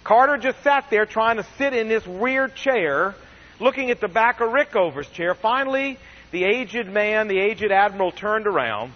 Carter 0.02 0.38
just 0.38 0.62
sat 0.62 0.90
there 0.90 1.06
trying 1.06 1.36
to 1.36 1.46
sit 1.56 1.72
in 1.72 1.88
this 1.88 2.06
weird 2.06 2.54
chair, 2.54 3.14
looking 3.60 3.90
at 3.90 4.00
the 4.00 4.08
back 4.08 4.40
of 4.40 4.50
Rickover's 4.50 5.08
chair. 5.10 5.34
Finally, 5.34 5.98
the 6.32 6.44
aged 6.44 6.88
man, 6.88 7.28
the 7.28 7.38
aged 7.38 7.70
admiral, 7.70 8.10
turned 8.10 8.46
around, 8.46 8.92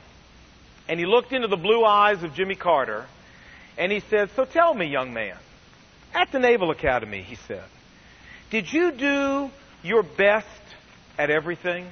and 0.88 0.98
he 0.98 1.06
looked 1.06 1.32
into 1.32 1.48
the 1.48 1.56
blue 1.56 1.84
eyes 1.84 2.22
of 2.24 2.34
Jimmy 2.34 2.56
Carter, 2.56 3.06
and 3.78 3.92
he 3.92 4.00
said, 4.00 4.30
So 4.34 4.44
tell 4.44 4.74
me, 4.74 4.86
young 4.86 5.12
man, 5.14 5.36
at 6.12 6.32
the 6.32 6.40
Naval 6.40 6.72
Academy, 6.72 7.22
he 7.22 7.36
said, 7.36 7.62
did 8.50 8.72
you 8.72 8.90
do 8.90 9.50
your 9.82 10.02
best 10.02 10.59
at 11.20 11.28
everything? 11.28 11.86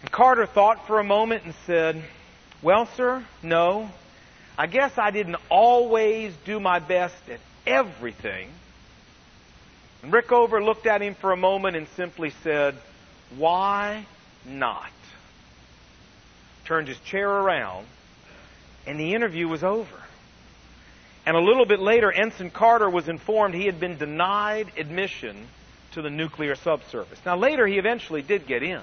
And 0.00 0.10
Carter 0.10 0.46
thought 0.46 0.86
for 0.86 0.98
a 0.98 1.04
moment 1.04 1.44
and 1.44 1.54
said, 1.66 2.02
Well, 2.62 2.88
sir, 2.96 3.22
no. 3.42 3.90
I 4.56 4.66
guess 4.66 4.96
I 4.96 5.10
didn't 5.10 5.36
always 5.50 6.32
do 6.46 6.58
my 6.58 6.78
best 6.78 7.28
at 7.28 7.40
everything. 7.66 8.48
And 10.02 10.10
Rickover 10.10 10.64
looked 10.64 10.86
at 10.86 11.02
him 11.02 11.14
for 11.14 11.32
a 11.32 11.36
moment 11.36 11.76
and 11.76 11.86
simply 11.96 12.32
said, 12.42 12.76
Why 13.36 14.06
not? 14.46 14.90
Turned 16.64 16.88
his 16.88 16.98
chair 17.00 17.28
around, 17.28 17.86
and 18.86 18.98
the 18.98 19.12
interview 19.12 19.48
was 19.48 19.62
over. 19.62 19.96
And 21.26 21.36
a 21.36 21.40
little 21.40 21.66
bit 21.66 21.80
later, 21.80 22.10
Ensign 22.10 22.50
Carter 22.50 22.88
was 22.88 23.06
informed 23.06 23.54
he 23.54 23.66
had 23.66 23.80
been 23.80 23.98
denied 23.98 24.68
admission 24.78 25.46
to 25.94 26.02
the 26.02 26.10
nuclear 26.10 26.54
subsurface. 26.54 27.18
Now 27.24 27.36
later 27.36 27.66
he 27.66 27.78
eventually 27.78 28.22
did 28.22 28.46
get 28.46 28.62
in. 28.62 28.80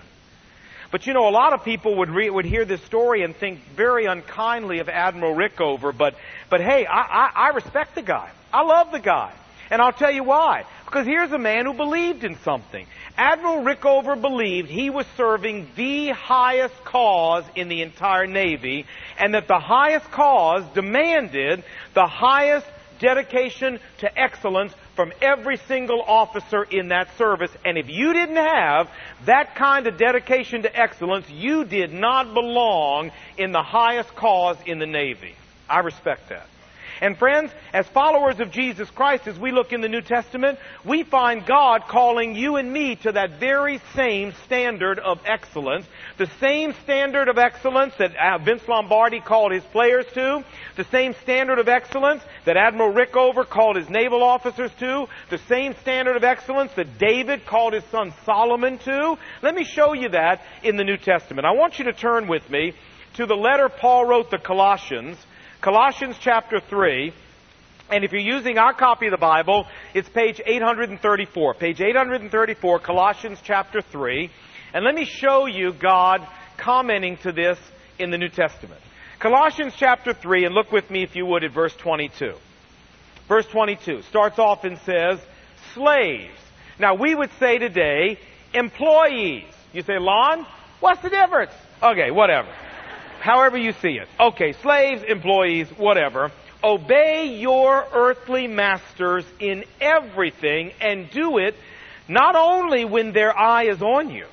But 0.91 1.07
you 1.07 1.13
know, 1.13 1.29
a 1.29 1.31
lot 1.31 1.53
of 1.53 1.63
people 1.63 1.97
would 1.99 2.09
re- 2.09 2.29
would 2.29 2.45
hear 2.45 2.65
this 2.65 2.81
story 2.83 3.23
and 3.23 3.35
think 3.35 3.59
very 3.75 4.05
unkindly 4.05 4.79
of 4.79 4.89
Admiral 4.89 5.33
Rickover. 5.33 5.97
But 5.97 6.15
but 6.49 6.59
hey, 6.59 6.85
I, 6.85 7.01
I, 7.01 7.31
I 7.35 7.47
respect 7.49 7.95
the 7.95 8.01
guy. 8.01 8.29
I 8.51 8.63
love 8.63 8.91
the 8.91 8.99
guy, 8.99 9.31
and 9.69 9.81
I'll 9.81 9.93
tell 9.93 10.11
you 10.11 10.23
why. 10.23 10.65
Because 10.85 11.05
here's 11.05 11.31
a 11.31 11.37
man 11.37 11.65
who 11.65 11.73
believed 11.73 12.25
in 12.25 12.37
something. 12.39 12.85
Admiral 13.17 13.63
Rickover 13.63 14.19
believed 14.19 14.69
he 14.69 14.89
was 14.89 15.05
serving 15.15 15.69
the 15.77 16.09
highest 16.09 16.75
cause 16.83 17.45
in 17.55 17.69
the 17.69 17.81
entire 17.81 18.27
Navy, 18.27 18.85
and 19.17 19.33
that 19.33 19.47
the 19.47 19.59
highest 19.59 20.11
cause 20.11 20.65
demanded 20.73 21.63
the 21.93 22.07
highest 22.07 22.67
dedication 22.99 23.79
to 23.99 24.19
excellence 24.19 24.73
from 24.95 25.13
every 25.21 25.57
single 25.57 26.01
officer 26.01 26.63
in 26.63 26.89
that 26.89 27.15
service. 27.17 27.51
And 27.63 27.77
if 27.77 27.89
you 27.89 28.13
didn't 28.13 28.35
have 28.37 28.89
that 29.25 29.55
kind 29.55 29.87
of 29.87 29.97
dedication 29.97 30.63
to 30.63 30.79
excellence, 30.79 31.29
you 31.29 31.65
did 31.65 31.93
not 31.93 32.33
belong 32.33 33.11
in 33.37 33.51
the 33.51 33.63
highest 33.63 34.15
cause 34.15 34.57
in 34.65 34.79
the 34.79 34.85
Navy. 34.85 35.35
I 35.69 35.79
respect 35.79 36.29
that. 36.29 36.47
And 37.01 37.17
friends, 37.17 37.51
as 37.73 37.87
followers 37.87 38.39
of 38.39 38.51
Jesus 38.51 38.87
Christ, 38.91 39.27
as 39.27 39.39
we 39.39 39.51
look 39.51 39.73
in 39.73 39.81
the 39.81 39.89
New 39.89 40.01
Testament, 40.01 40.59
we 40.85 41.01
find 41.01 41.43
God 41.47 41.85
calling 41.87 42.35
you 42.35 42.57
and 42.57 42.71
me 42.71 42.95
to 42.97 43.11
that 43.13 43.39
very 43.39 43.81
same 43.95 44.33
standard 44.45 44.99
of 44.99 45.19
excellence. 45.25 45.87
The 46.19 46.29
same 46.39 46.75
standard 46.83 47.27
of 47.27 47.39
excellence 47.39 47.95
that 47.97 48.11
uh, 48.15 48.37
Vince 48.37 48.67
Lombardi 48.67 49.19
called 49.19 49.51
his 49.51 49.63
players 49.71 50.05
to. 50.13 50.45
The 50.77 50.83
same 50.85 51.15
standard 51.23 51.57
of 51.57 51.67
excellence 51.67 52.21
that 52.45 52.55
Admiral 52.55 52.93
Rickover 52.93 53.49
called 53.49 53.77
his 53.77 53.89
naval 53.89 54.21
officers 54.21 54.71
to. 54.77 55.07
The 55.31 55.39
same 55.49 55.73
standard 55.81 56.17
of 56.17 56.23
excellence 56.23 56.71
that 56.75 56.99
David 56.99 57.47
called 57.47 57.73
his 57.73 57.83
son 57.85 58.13
Solomon 58.25 58.77
to. 58.77 59.17
Let 59.41 59.55
me 59.55 59.63
show 59.63 59.93
you 59.93 60.09
that 60.09 60.41
in 60.61 60.75
the 60.75 60.83
New 60.83 60.97
Testament. 60.97 61.47
I 61.47 61.53
want 61.53 61.79
you 61.79 61.85
to 61.85 61.93
turn 61.93 62.27
with 62.27 62.47
me 62.47 62.73
to 63.15 63.25
the 63.25 63.35
letter 63.35 63.69
Paul 63.69 64.05
wrote 64.05 64.29
the 64.29 64.37
Colossians 64.37 65.17
Colossians 65.61 66.15
chapter 66.19 66.59
3. 66.59 67.13
And 67.91 68.03
if 68.03 68.11
you're 68.11 68.21
using 68.21 68.57
our 68.57 68.73
copy 68.73 69.05
of 69.05 69.11
the 69.11 69.17
Bible, 69.17 69.67
it's 69.93 70.09
page 70.09 70.41
834. 70.43 71.53
Page 71.53 71.81
834, 71.81 72.79
Colossians 72.79 73.37
chapter 73.43 73.81
3. 73.81 74.31
And 74.73 74.83
let 74.83 74.95
me 74.95 75.05
show 75.05 75.45
you 75.45 75.71
God 75.71 76.27
commenting 76.57 77.17
to 77.17 77.31
this 77.31 77.59
in 77.99 78.09
the 78.09 78.17
New 78.17 78.29
Testament. 78.29 78.81
Colossians 79.19 79.73
chapter 79.77 80.13
3, 80.13 80.45
and 80.45 80.55
look 80.55 80.71
with 80.71 80.89
me 80.89 81.03
if 81.03 81.15
you 81.15 81.27
would 81.27 81.43
at 81.43 81.51
verse 81.51 81.75
22. 81.75 82.33
Verse 83.27 83.45
22 83.45 84.01
starts 84.03 84.39
off 84.39 84.63
and 84.63 84.79
says, 84.79 85.19
slaves. 85.75 86.39
Now 86.79 86.95
we 86.95 87.13
would 87.13 87.29
say 87.39 87.59
today, 87.59 88.17
employees. 88.55 89.45
You 89.73 89.83
say, 89.83 89.99
Lon, 89.99 90.47
what's 90.79 91.03
the 91.03 91.09
difference? 91.09 91.51
Okay, 91.83 92.09
whatever 92.09 92.49
however 93.21 93.57
you 93.57 93.73
see 93.73 93.99
it. 93.99 94.07
Okay, 94.19 94.53
slaves, 94.61 95.03
employees, 95.03 95.69
whatever. 95.77 96.31
Obey 96.63 97.37
your 97.39 97.87
earthly 97.93 98.47
masters 98.47 99.25
in 99.39 99.63
everything 99.79 100.71
and 100.79 101.09
do 101.09 101.37
it 101.37 101.55
not 102.07 102.35
only 102.35 102.85
when 102.85 103.13
their 103.13 103.37
eye 103.37 103.65
is 103.65 103.81
on 103.81 104.09
you, 104.09 104.25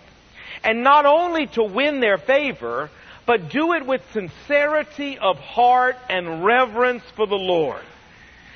and 0.64 0.82
not 0.82 1.06
only 1.06 1.46
to 1.46 1.62
win 1.62 2.00
their 2.00 2.18
favor, 2.18 2.90
but 3.26 3.50
do 3.50 3.72
it 3.74 3.86
with 3.86 4.02
sincerity 4.12 5.18
of 5.18 5.38
heart 5.38 5.96
and 6.08 6.44
reverence 6.44 7.04
for 7.14 7.26
the 7.26 7.36
Lord. 7.36 7.82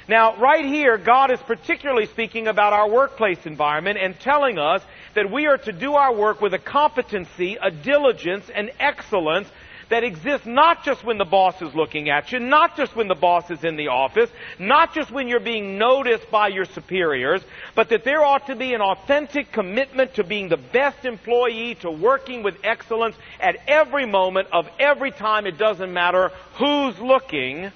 Now, 0.08 0.36
right 0.36 0.64
here, 0.64 0.98
God 0.98 1.30
is 1.30 1.40
particularly 1.40 2.06
speaking 2.06 2.48
about 2.48 2.72
our 2.72 2.90
workplace 2.90 3.46
environment 3.46 3.98
and 4.02 4.18
telling 4.18 4.58
us 4.58 4.82
that 5.14 5.30
we 5.30 5.46
are 5.46 5.58
to 5.58 5.72
do 5.72 5.94
our 5.94 6.14
work 6.14 6.40
with 6.40 6.54
a 6.54 6.58
competency, 6.58 7.56
a 7.62 7.70
diligence, 7.70 8.50
and 8.52 8.70
excellence 8.80 9.48
that 9.92 10.04
exists 10.04 10.46
not 10.46 10.84
just 10.84 11.04
when 11.04 11.18
the 11.18 11.24
boss 11.24 11.60
is 11.60 11.74
looking 11.74 12.08
at 12.08 12.32
you, 12.32 12.38
not 12.38 12.78
just 12.78 12.96
when 12.96 13.08
the 13.08 13.14
boss 13.14 13.50
is 13.50 13.62
in 13.62 13.76
the 13.76 13.88
office, 13.88 14.30
not 14.58 14.94
just 14.94 15.10
when 15.10 15.28
you're 15.28 15.38
being 15.38 15.76
noticed 15.76 16.30
by 16.30 16.48
your 16.48 16.64
superiors, 16.64 17.42
but 17.74 17.90
that 17.90 18.02
there 18.02 18.24
ought 18.24 18.46
to 18.46 18.56
be 18.56 18.72
an 18.72 18.80
authentic 18.80 19.52
commitment 19.52 20.14
to 20.14 20.24
being 20.24 20.48
the 20.48 20.56
best 20.56 21.04
employee, 21.04 21.74
to 21.74 21.90
working 21.90 22.42
with 22.42 22.56
excellence 22.64 23.14
at 23.38 23.56
every 23.68 24.06
moment 24.06 24.48
of 24.50 24.66
every 24.78 25.10
time. 25.10 25.46
It 25.46 25.58
doesn't 25.58 25.92
matter 25.92 26.30
who's 26.54 26.98
looking. 26.98 27.70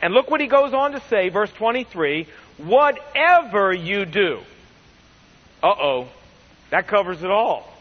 And 0.00 0.14
look 0.14 0.30
what 0.30 0.40
he 0.40 0.46
goes 0.46 0.72
on 0.72 0.92
to 0.92 1.02
say, 1.10 1.30
verse 1.30 1.50
23, 1.54 2.28
whatever 2.58 3.72
you 3.72 4.04
do. 4.04 4.38
Uh-oh. 5.64 6.06
That 6.70 6.86
covers 6.86 7.24
it 7.24 7.30
all. 7.30 7.73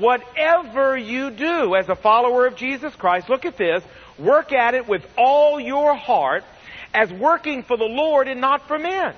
Whatever 0.00 0.96
you 0.96 1.30
do 1.30 1.74
as 1.74 1.90
a 1.90 1.94
follower 1.94 2.46
of 2.46 2.56
Jesus 2.56 2.94
Christ, 2.94 3.28
look 3.28 3.44
at 3.44 3.58
this, 3.58 3.84
work 4.18 4.50
at 4.50 4.74
it 4.74 4.88
with 4.88 5.06
all 5.18 5.60
your 5.60 5.94
heart 5.94 6.42
as 6.94 7.12
working 7.12 7.62
for 7.62 7.76
the 7.76 7.84
Lord 7.84 8.26
and 8.26 8.40
not 8.40 8.66
for 8.66 8.78
men. 8.78 9.14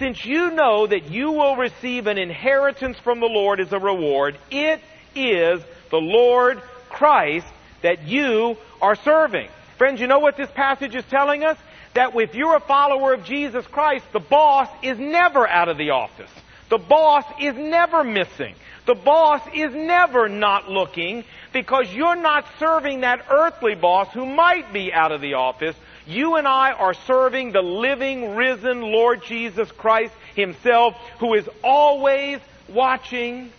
Since 0.00 0.24
you 0.24 0.50
know 0.50 0.88
that 0.88 1.08
you 1.08 1.30
will 1.30 1.54
receive 1.54 2.08
an 2.08 2.18
inheritance 2.18 2.98
from 2.98 3.20
the 3.20 3.26
Lord 3.26 3.60
as 3.60 3.72
a 3.72 3.78
reward, 3.78 4.36
it 4.50 4.80
is 5.14 5.62
the 5.92 5.98
Lord 5.98 6.60
Christ 6.88 7.46
that 7.82 8.08
you 8.08 8.56
are 8.82 8.96
serving. 8.96 9.48
Friends, 9.78 10.00
you 10.00 10.08
know 10.08 10.18
what 10.18 10.36
this 10.36 10.50
passage 10.50 10.96
is 10.96 11.04
telling 11.04 11.44
us? 11.44 11.56
That 11.94 12.10
if 12.16 12.34
you're 12.34 12.56
a 12.56 12.60
follower 12.60 13.14
of 13.14 13.24
Jesus 13.24 13.64
Christ, 13.68 14.04
the 14.12 14.18
boss 14.18 14.68
is 14.82 14.98
never 14.98 15.46
out 15.46 15.68
of 15.68 15.78
the 15.78 15.90
office. 15.90 16.30
The 16.70 16.78
boss 16.78 17.24
is 17.40 17.54
never 17.54 18.02
missing. 18.02 18.56
The 18.86 18.94
boss 18.94 19.40
is 19.54 19.74
never 19.74 20.28
not 20.28 20.70
looking 20.70 21.24
because 21.52 21.92
you're 21.92 22.16
not 22.16 22.44
serving 22.58 23.00
that 23.00 23.24
earthly 23.30 23.74
boss 23.74 24.12
who 24.12 24.26
might 24.26 24.72
be 24.72 24.92
out 24.92 25.12
of 25.12 25.20
the 25.20 25.34
office. 25.34 25.76
You 26.06 26.36
and 26.36 26.46
I 26.46 26.72
are 26.72 26.92
serving 26.92 27.52
the 27.52 27.62
living, 27.62 28.34
risen 28.34 28.82
Lord 28.82 29.24
Jesus 29.24 29.70
Christ 29.72 30.12
Himself 30.34 30.94
who 31.18 31.34
is 31.34 31.48
always 31.62 32.40
watching. 32.68 33.50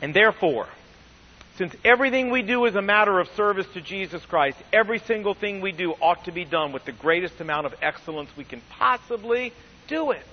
And 0.00 0.14
therefore, 0.14 0.68
since 1.56 1.74
everything 1.84 2.30
we 2.30 2.42
do 2.42 2.64
is 2.66 2.76
a 2.76 2.82
matter 2.82 3.18
of 3.18 3.28
service 3.36 3.66
to 3.74 3.80
Jesus 3.80 4.24
Christ, 4.24 4.58
every 4.72 5.00
single 5.00 5.34
thing 5.34 5.60
we 5.60 5.72
do 5.72 5.92
ought 6.00 6.24
to 6.26 6.32
be 6.32 6.44
done 6.44 6.72
with 6.72 6.84
the 6.84 6.92
greatest 6.92 7.40
amount 7.40 7.66
of 7.66 7.74
excellence 7.82 8.30
we 8.36 8.44
can 8.44 8.60
possibly 8.70 9.52
do 9.88 10.12
it. 10.12 10.26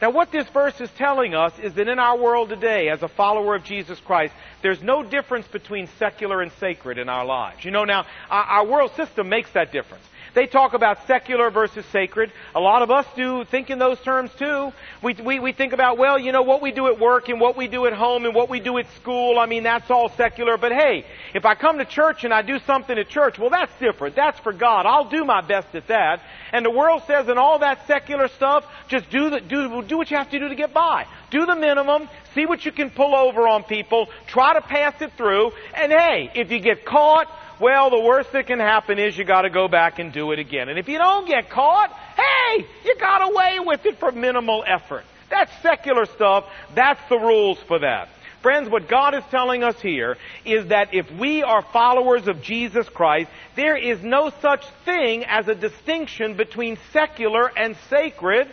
Now, 0.00 0.10
what 0.10 0.30
this 0.30 0.48
verse 0.50 0.80
is 0.80 0.90
telling 0.96 1.34
us 1.34 1.52
is 1.58 1.74
that 1.74 1.88
in 1.88 1.98
our 1.98 2.16
world 2.16 2.50
today, 2.50 2.88
as 2.88 3.02
a 3.02 3.08
follower 3.08 3.56
of 3.56 3.64
Jesus 3.64 3.98
Christ, 3.98 4.32
there's 4.62 4.80
no 4.80 5.02
difference 5.02 5.48
between 5.48 5.88
secular 5.98 6.40
and 6.40 6.52
sacred 6.60 6.98
in 6.98 7.08
our 7.08 7.24
lives. 7.24 7.64
You 7.64 7.72
know, 7.72 7.84
now, 7.84 8.06
our, 8.30 8.64
world 8.64 8.92
system 8.94 9.28
makes 9.28 9.50
that 9.52 9.72
difference. 9.72 10.04
They 10.38 10.46
talk 10.46 10.72
about 10.72 11.04
secular 11.08 11.50
versus 11.50 11.84
sacred. 11.86 12.30
A 12.54 12.60
lot 12.60 12.82
of 12.82 12.92
us 12.92 13.04
do 13.16 13.44
think 13.44 13.70
in 13.70 13.80
those 13.80 13.98
terms 14.02 14.30
too. 14.38 14.72
We, 15.02 15.14
we, 15.14 15.40
we 15.40 15.50
think 15.50 15.72
about, 15.72 15.98
well, 15.98 16.16
you 16.16 16.30
know, 16.30 16.42
what 16.42 16.62
we 16.62 16.70
do 16.70 16.86
at 16.86 17.00
work 17.00 17.28
and 17.28 17.40
what 17.40 17.56
we 17.56 17.66
do 17.66 17.86
at 17.86 17.92
home 17.92 18.24
and 18.24 18.32
what 18.36 18.48
we 18.48 18.60
do 18.60 18.78
at 18.78 18.86
school, 18.94 19.36
I 19.40 19.46
mean, 19.46 19.64
that's 19.64 19.90
all 19.90 20.10
secular. 20.10 20.56
But 20.56 20.70
hey, 20.70 21.04
if 21.34 21.44
I 21.44 21.56
come 21.56 21.78
to 21.78 21.84
church 21.84 22.22
and 22.22 22.32
I 22.32 22.42
do 22.42 22.60
something 22.60 22.96
at 22.96 23.08
church, 23.08 23.36
well, 23.36 23.50
that's 23.50 23.72
different. 23.80 24.14
That's 24.14 24.38
for 24.38 24.52
God. 24.52 24.86
I'll 24.86 25.10
do 25.10 25.24
my 25.24 25.40
best 25.40 25.74
at 25.74 25.88
that. 25.88 26.22
And 26.52 26.64
the 26.64 26.70
world 26.70 27.02
says 27.08 27.28
in 27.28 27.36
all 27.36 27.58
that 27.58 27.88
secular 27.88 28.28
stuff, 28.28 28.64
just 28.86 29.10
do, 29.10 29.30
the, 29.30 29.40
do, 29.40 29.82
do 29.82 29.98
what 29.98 30.08
you 30.08 30.18
have 30.18 30.30
to 30.30 30.38
do 30.38 30.48
to 30.48 30.54
get 30.54 30.72
by. 30.72 31.08
Do 31.32 31.46
the 31.46 31.56
minimum, 31.56 32.08
see 32.36 32.46
what 32.46 32.64
you 32.64 32.70
can 32.70 32.90
pull 32.90 33.16
over 33.16 33.48
on 33.48 33.64
people, 33.64 34.08
try 34.28 34.54
to 34.54 34.60
pass 34.60 35.02
it 35.02 35.14
through, 35.16 35.50
and 35.74 35.90
hey, 35.90 36.30
if 36.36 36.52
you 36.52 36.60
get 36.60 36.84
caught, 36.84 37.26
well, 37.60 37.90
the 37.90 38.00
worst 38.00 38.32
that 38.32 38.46
can 38.46 38.60
happen 38.60 38.98
is 38.98 39.16
you 39.16 39.24
gotta 39.24 39.50
go 39.50 39.68
back 39.68 39.98
and 39.98 40.12
do 40.12 40.32
it 40.32 40.38
again. 40.38 40.68
And 40.68 40.78
if 40.78 40.88
you 40.88 40.98
don't 40.98 41.26
get 41.26 41.50
caught, 41.50 41.90
hey, 41.90 42.66
you 42.84 42.96
got 42.98 43.30
away 43.30 43.58
with 43.60 43.84
it 43.86 43.98
for 43.98 44.12
minimal 44.12 44.64
effort. 44.66 45.04
That's 45.30 45.50
secular 45.62 46.06
stuff. 46.06 46.44
That's 46.74 47.00
the 47.08 47.18
rules 47.18 47.58
for 47.66 47.80
that. 47.80 48.08
Friends, 48.42 48.70
what 48.70 48.88
God 48.88 49.14
is 49.14 49.24
telling 49.30 49.64
us 49.64 49.80
here 49.80 50.16
is 50.44 50.68
that 50.68 50.94
if 50.94 51.10
we 51.10 51.42
are 51.42 51.60
followers 51.60 52.28
of 52.28 52.40
Jesus 52.40 52.88
Christ, 52.88 53.28
there 53.56 53.76
is 53.76 54.00
no 54.02 54.30
such 54.40 54.64
thing 54.84 55.24
as 55.24 55.48
a 55.48 55.54
distinction 55.56 56.36
between 56.36 56.78
secular 56.92 57.50
and 57.56 57.76
sacred 57.90 58.48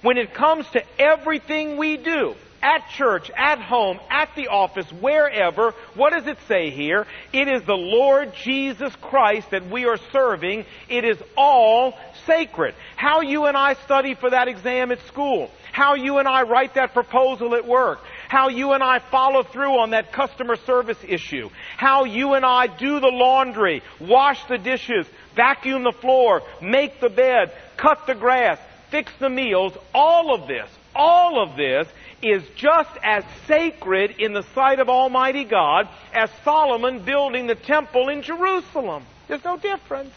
when 0.00 0.16
it 0.16 0.32
comes 0.32 0.66
to 0.70 0.82
everything 0.98 1.76
we 1.76 1.98
do 1.98 2.34
at 2.62 2.88
church, 2.90 3.30
at 3.36 3.60
home, 3.60 3.98
at 4.10 4.30
the 4.34 4.48
office, 4.48 4.90
wherever, 4.92 5.72
what 5.94 6.12
does 6.12 6.26
it 6.26 6.38
say 6.48 6.70
here? 6.70 7.06
It 7.32 7.48
is 7.48 7.62
the 7.62 7.74
Lord 7.74 8.34
Jesus 8.34 8.94
Christ 8.96 9.50
that 9.50 9.68
we 9.68 9.86
are 9.86 9.98
serving. 10.12 10.64
It 10.88 11.04
is 11.04 11.18
all 11.36 11.98
sacred. 12.26 12.74
How 12.96 13.20
you 13.20 13.46
and 13.46 13.56
I 13.56 13.74
study 13.74 14.14
for 14.14 14.30
that 14.30 14.48
exam 14.48 14.90
at 14.92 15.04
school. 15.06 15.50
How 15.72 15.94
you 15.94 16.18
and 16.18 16.26
I 16.26 16.42
write 16.42 16.74
that 16.74 16.94
proposal 16.94 17.54
at 17.54 17.66
work. 17.66 18.00
How 18.28 18.48
you 18.48 18.72
and 18.72 18.82
I 18.82 18.98
follow 18.98 19.42
through 19.42 19.78
on 19.78 19.90
that 19.90 20.12
customer 20.12 20.56
service 20.56 20.98
issue. 21.06 21.50
How 21.76 22.04
you 22.04 22.34
and 22.34 22.44
I 22.44 22.66
do 22.66 22.98
the 22.98 23.08
laundry, 23.08 23.82
wash 24.00 24.42
the 24.46 24.58
dishes, 24.58 25.06
vacuum 25.34 25.84
the 25.84 25.92
floor, 25.92 26.42
make 26.62 27.00
the 27.00 27.10
bed, 27.10 27.52
cut 27.76 28.06
the 28.06 28.14
grass, 28.14 28.58
fix 28.90 29.12
the 29.20 29.28
meals. 29.28 29.74
All 29.94 30.34
of 30.34 30.48
this, 30.48 30.68
all 30.94 31.42
of 31.42 31.56
this 31.56 31.86
is 32.30 32.42
just 32.56 32.90
as 33.02 33.24
sacred 33.46 34.16
in 34.18 34.32
the 34.32 34.42
sight 34.54 34.80
of 34.80 34.88
Almighty 34.88 35.44
God 35.44 35.88
as 36.12 36.30
Solomon 36.44 37.00
building 37.00 37.46
the 37.46 37.54
temple 37.54 38.08
in 38.08 38.22
Jerusalem. 38.22 39.04
There's 39.28 39.44
no 39.44 39.56
difference. 39.56 40.14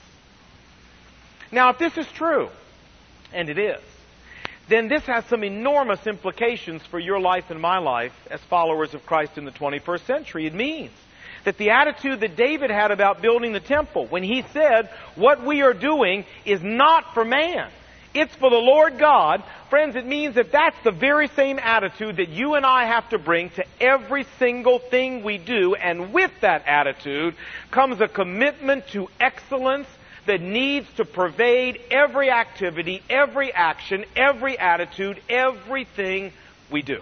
Now, 1.52 1.70
if 1.72 1.80
this 1.80 1.98
is 1.98 2.08
true, 2.12 2.50
and 3.34 3.50
it 3.50 3.58
is, 3.58 3.82
then 4.68 4.88
this 4.88 5.04
has 5.08 5.26
some 5.26 5.44
enormous 5.44 6.06
implications 6.06 6.86
for 6.86 7.00
your 7.00 7.20
life 7.20 7.50
and 7.50 7.60
my 7.60 7.80
life 7.80 8.14
as 8.30 8.40
followers 8.42 8.94
of 8.94 9.06
Christ 9.06 9.38
in 9.38 9.46
the 9.46 9.52
21st 9.52 10.06
century. 10.06 10.46
It 10.46 10.54
means 10.54 10.92
that 11.44 11.58
the 11.58 11.72
attitude 11.72 12.20
that 12.20 12.36
David 12.36 12.70
had 12.70 12.92
about 12.92 13.22
building 13.22 13.54
the 13.54 13.60
temple, 13.60 14.06
when 14.08 14.24
he 14.24 14.44
said, 14.54 14.90
what 15.16 15.44
we 15.44 15.62
are 15.62 15.74
doing 15.74 16.26
is 16.46 16.62
not 16.62 17.14
for 17.14 17.26
man, 17.26 17.72
it's 18.14 18.36
for 18.36 18.50
the 18.50 18.56
Lord 18.56 18.98
God. 18.98 19.44
Friends, 19.70 19.96
it 19.96 20.06
means 20.06 20.36
that 20.36 20.52
that's 20.52 20.78
the 20.84 20.92
very 20.92 21.28
same 21.30 21.60
attitude 21.60 22.18
that 22.18 22.30
you 22.30 22.56
and 22.56 22.66
I 22.66 22.86
have 22.86 23.08
to 23.10 23.20
bring 23.20 23.52
to 23.52 23.66
every 23.80 24.26
single 24.40 24.80
thing 24.80 25.24
we 25.24 25.38
do. 25.38 25.76
And 25.76 26.12
with 26.12 26.32
that 26.42 26.66
attitude 26.68 27.36
comes 27.70 28.02
a 28.02 28.08
commitment 28.08 28.88
to 28.90 29.10
excellence 29.20 29.88
that 30.26 30.42
needs 30.42 30.88
to 30.98 31.06
pervade 31.06 31.80
every 31.92 32.32
activity, 32.32 33.04
every 33.10 33.54
action, 33.54 34.06
every 34.16 34.58
attitude, 34.58 35.22
everything 35.30 36.32
we 36.72 36.82
do. 36.82 37.02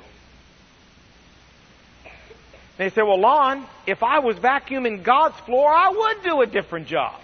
They 2.77 2.89
say, 2.89 3.01
well, 3.01 3.19
Lon, 3.19 3.65
if 3.87 4.03
I 4.03 4.19
was 4.19 4.37
vacuuming 4.37 5.03
God's 5.03 5.37
floor, 5.41 5.69
I 5.69 5.89
would 5.89 6.23
do 6.23 6.41
a 6.41 6.45
different 6.45 6.87
job. 6.87 7.15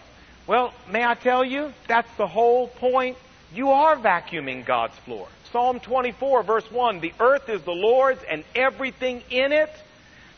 Well, 0.47 0.73
may 0.89 1.05
I 1.05 1.13
tell 1.13 1.45
you, 1.45 1.73
that's 1.87 2.11
the 2.17 2.27
whole 2.27 2.67
point 2.67 3.17
you 3.53 3.71
are 3.71 3.95
vacuuming 3.95 4.65
God's 4.65 4.97
floor. 4.99 5.27
Psalm 5.51 5.79
24, 5.79 6.43
verse 6.43 6.71
1 6.71 6.99
The 6.99 7.13
earth 7.19 7.49
is 7.49 7.61
the 7.61 7.71
Lord's 7.71 8.21
and 8.29 8.43
everything 8.55 9.21
in 9.29 9.51
it. 9.51 9.71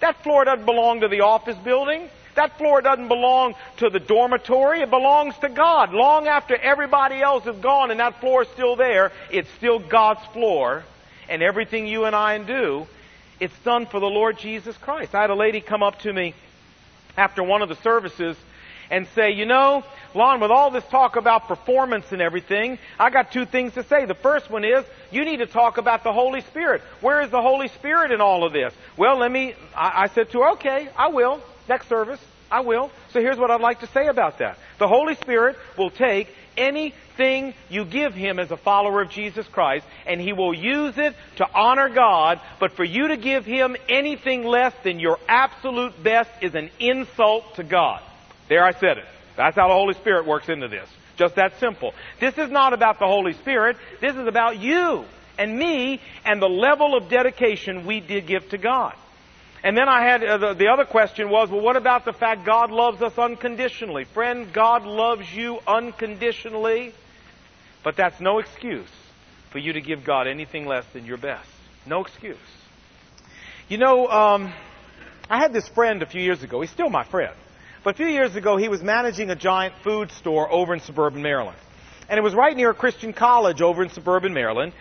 That 0.02 0.22
floor 0.24 0.44
doesn't 0.44 0.66
belong 0.66 1.02
to 1.02 1.08
the 1.08 1.22
office 1.22 1.58
building. 1.58 2.10
That 2.36 2.58
floor 2.58 2.82
doesn't 2.82 3.08
belong 3.08 3.56
to 3.78 3.90
the 3.90 4.00
dormitory. 4.00 4.82
It 4.82 4.90
belongs 4.90 5.38
to 5.38 5.48
God. 5.48 5.94
Long 5.94 6.28
after 6.28 6.56
everybody 6.56 7.22
else 7.22 7.46
is 7.46 7.56
gone 7.58 7.92
and 7.92 8.02
that 8.02 8.20
floor 8.20 8.42
is 8.42 8.50
still 8.50 8.76
there, 8.76 9.14
it's 9.32 9.50
still 9.52 9.80
God's 9.80 10.26
floor. 10.34 10.84
And 11.30 11.42
everything 11.42 11.88
you 11.88 12.04
and 12.04 12.16
I 12.16 12.38
do, 12.38 12.88
it's 13.40 13.58
done 13.60 13.86
for 13.86 14.02
the 14.02 14.06
Lord 14.06 14.38
Jesus 14.38 14.76
Christ. 14.78 15.16
I 15.16 15.22
had 15.22 15.30
a 15.30 15.36
lady 15.36 15.62
come 15.62 15.82
up 15.82 16.00
to 16.00 16.12
me 16.12 16.34
after 17.18 17.42
one 17.42 17.62
of 17.62 17.70
the 17.70 17.78
services 17.78 18.36
and 18.90 19.08
say, 19.16 19.32
you 19.32 19.46
know, 19.46 19.84
Lon, 20.14 20.40
with 20.40 20.52
all 20.52 20.72
this 20.72 20.86
talk 20.86 21.16
about 21.16 21.48
performance 21.48 22.12
and 22.12 22.22
everything, 22.22 22.80
I 23.00 23.10
got 23.10 23.32
two 23.32 23.46
things 23.46 23.74
to 23.74 23.84
say. 23.84 24.06
The 24.06 24.16
first 24.16 24.50
one 24.50 24.64
is, 24.64 24.86
you 25.12 25.26
need 25.26 25.38
to 25.38 25.46
talk 25.46 25.78
about 25.78 26.04
the 26.04 26.14
Holy 26.14 26.42
Spirit. 26.42 26.82
Where 27.02 27.22
is 27.22 27.32
the 27.32 27.42
Holy 27.42 27.68
Spirit 27.68 28.12
in 28.12 28.22
all 28.22 28.46
of 28.46 28.54
this? 28.54 28.74
Well, 28.98 29.18
let 29.18 29.32
me, 29.32 29.56
I, 29.76 30.04
I 30.04 30.08
said 30.08 30.32
to 30.32 30.40
her, 30.40 30.52
okay, 30.54 30.90
I 30.98 31.10
will. 31.10 31.42
Next 31.68 31.90
service. 31.90 32.20
I 32.52 32.62
will. 32.62 32.92
So 33.12 33.20
here's 33.20 33.38
what 33.38 33.52
I'd 33.52 33.62
like 33.62 33.80
to 33.80 33.88
say 33.88 34.08
about 34.08 34.38
that. 34.40 34.58
The 34.78 34.88
Holy 34.88 35.16
Spirit 35.16 35.58
will 35.78 35.90
take 35.90 36.34
anything 36.58 37.54
you 37.70 37.86
give 37.86 38.14
Him 38.14 38.40
as 38.40 38.52
a 38.52 38.58
follower 38.58 39.02
of 39.02 39.10
Jesus 39.10 39.48
Christ, 39.48 39.86
and 40.06 40.22
He 40.22 40.32
will 40.32 40.54
use 40.54 40.98
it 40.98 41.16
to 41.38 41.48
honor 41.54 41.90
God, 41.90 42.40
but 42.60 42.74
for 42.74 42.84
you 42.84 43.10
to 43.10 43.18
give 43.18 43.46
Him 43.46 43.76
anything 43.90 44.44
less 44.44 44.74
than 44.84 45.00
your 45.00 45.20
absolute 45.28 46.02
best 46.02 46.30
is 46.42 46.56
an 46.56 46.70
insult 46.80 47.56
to 47.56 47.64
God. 47.64 48.02
There 48.50 48.64
I 48.64 48.72
said 48.74 48.98
it. 48.98 49.06
That's 49.36 49.56
how 49.56 49.68
the 49.68 49.74
Holy 49.74 49.94
Spirit 49.96 50.26
works 50.26 50.50
into 50.50 50.68
this. 50.68 50.88
Just 51.18 51.36
that 51.36 51.60
simple. 51.60 51.94
This 52.20 52.38
is 52.38 52.50
not 52.50 52.74
about 52.74 53.00
the 53.00 53.08
Holy 53.08 53.34
Spirit. 53.34 53.78
This 54.02 54.16
is 54.16 54.28
about 54.28 54.60
you 54.60 55.06
and 55.38 55.58
me 55.58 56.02
and 56.26 56.42
the 56.42 56.50
level 56.50 56.96
of 56.96 57.10
dedication 57.10 57.86
we 57.86 58.00
did 58.00 58.28
give 58.28 58.50
to 58.50 58.58
God. 58.58 58.96
And 59.64 59.76
then 59.76 59.90
I 59.90 60.04
had 60.04 60.24
uh, 60.24 60.38
the, 60.38 60.54
the 60.54 60.68
other 60.68 60.86
question 60.86 61.30
was, 61.30 61.50
well, 61.50 61.62
what 61.62 61.76
about 61.76 62.06
the 62.06 62.14
fact 62.14 62.46
God 62.46 62.70
loves 62.70 63.02
us 63.02 63.18
unconditionally? 63.18 64.04
Friend, 64.04 64.52
God 64.54 64.84
loves 64.84 65.34
you 65.34 65.60
unconditionally, 65.66 66.94
but 67.84 67.96
that's 67.96 68.20
no 68.22 68.40
excuse 68.40 68.90
for 69.50 69.58
you 69.58 69.74
to 69.74 69.82
give 69.82 70.04
God 70.04 70.28
anything 70.28 70.68
less 70.68 70.86
than 70.94 71.06
your 71.06 71.18
best. 71.18 71.50
No 71.88 72.02
excuse. 72.02 72.38
You 73.68 73.80
know, 73.80 74.08
um, 74.08 74.54
I 75.30 75.40
had 75.40 75.52
this 75.52 75.68
friend 75.70 76.04
a 76.04 76.06
few 76.06 76.22
years 76.22 76.44
ago. 76.44 76.62
He's 76.62 76.70
still 76.70 76.90
my 76.90 77.04
friend. 77.04 77.34
But 77.86 77.94
a 77.94 77.98
few 77.98 78.08
years 78.08 78.36
ago, 78.36 78.58
he 78.58 78.68
was 78.68 78.82
managing 78.82 79.30
a 79.30 79.36
giant 79.36 79.76
food 79.84 80.12
store 80.12 80.52
over 80.52 80.74
in 80.74 80.80
suburban 80.80 81.22
Maryland. 81.22 81.56
And 82.10 82.18
it 82.18 82.24
was 82.24 82.34
right 82.34 82.58
near 82.58 82.72
a 82.72 82.74
Christian 82.74 83.14
college 83.14 83.62
over 83.62 83.84
in 83.84 83.90
suburban 83.90 84.34
Maryland. 84.34 84.74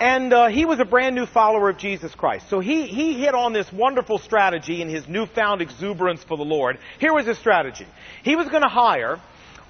And 0.00 0.32
uh, 0.32 0.48
he 0.48 0.64
was 0.64 0.80
a 0.80 0.84
brand 0.84 1.14
new 1.14 1.24
follower 1.24 1.70
of 1.70 1.78
Jesus 1.78 2.12
Christ. 2.16 2.50
So 2.50 2.58
he, 2.58 2.88
he 2.88 3.12
hit 3.16 3.32
on 3.32 3.52
this 3.52 3.72
wonderful 3.72 4.18
strategy 4.18 4.82
in 4.82 4.88
his 4.88 5.06
newfound 5.06 5.62
exuberance 5.62 6.24
for 6.24 6.36
the 6.36 6.42
Lord. 6.42 6.78
Here 6.98 7.14
was 7.14 7.26
his 7.26 7.38
strategy. 7.38 7.86
He 8.24 8.34
was 8.34 8.48
going 8.48 8.62
to 8.64 8.68
hire 8.68 9.20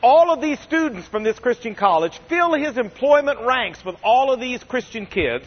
all 0.03 0.33
of 0.33 0.41
these 0.41 0.59
students 0.61 1.07
from 1.09 1.25
this 1.25 1.39
Christian 1.39 1.75
college, 1.75 2.19
fill 2.31 2.55
his 2.55 2.79
employment 2.79 3.41
ranks 3.43 3.85
with 3.85 3.97
all 4.03 4.33
of 4.33 4.41
these 4.41 4.65
Christian 4.65 5.05
kids, 5.05 5.45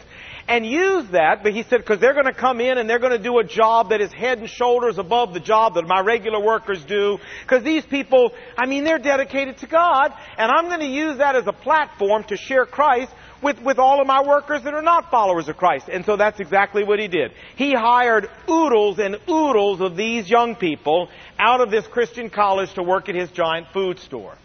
and 0.48 0.66
use 0.66 1.08
that, 1.10 1.42
but 1.42 1.52
he 1.52 1.62
said, 1.62 1.78
because 1.78 2.00
they're 2.00 2.14
going 2.14 2.26
to 2.26 2.34
come 2.34 2.60
in 2.60 2.78
and 2.78 2.88
they're 2.88 2.98
going 2.98 3.16
to 3.16 3.22
do 3.22 3.38
a 3.38 3.44
job 3.44 3.90
that 3.90 4.00
is 4.00 4.12
head 4.12 4.38
and 4.38 4.48
shoulders 4.48 4.98
above 4.98 5.34
the 5.34 5.40
job 5.40 5.74
that 5.74 5.86
my 5.86 6.00
regular 6.00 6.40
workers 6.40 6.84
do. 6.84 7.18
Because 7.42 7.62
these 7.62 7.84
people, 7.84 8.32
I 8.56 8.66
mean, 8.66 8.84
they're 8.84 8.98
dedicated 8.98 9.58
to 9.58 9.66
God, 9.66 10.12
and 10.36 10.50
I'm 10.50 10.66
going 10.66 10.80
to 10.80 10.86
use 10.86 11.18
that 11.18 11.36
as 11.36 11.46
a 11.46 11.52
platform 11.52 12.24
to 12.24 12.36
share 12.36 12.66
Christ 12.66 13.12
with, 13.42 13.60
with 13.60 13.78
all 13.78 14.00
of 14.00 14.06
my 14.06 14.22
workers 14.22 14.62
that 14.62 14.74
are 14.74 14.82
not 14.82 15.10
followers 15.10 15.48
of 15.48 15.56
Christ. 15.56 15.88
And 15.88 16.04
so 16.04 16.16
that's 16.16 16.40
exactly 16.40 16.84
what 16.84 16.98
he 16.98 17.08
did. 17.08 17.32
He 17.56 17.74
hired 17.74 18.30
oodles 18.48 18.98
and 18.98 19.18
oodles 19.28 19.80
of 19.80 19.96
these 19.96 20.30
young 20.30 20.54
people 20.54 21.08
out 21.38 21.60
of 21.60 21.70
this 21.70 21.86
Christian 21.86 22.30
college 22.30 22.72
to 22.74 22.82
work 22.82 23.08
at 23.08 23.14
his 23.14 23.30
giant 23.30 23.66
food 23.72 23.98
store. 23.98 24.36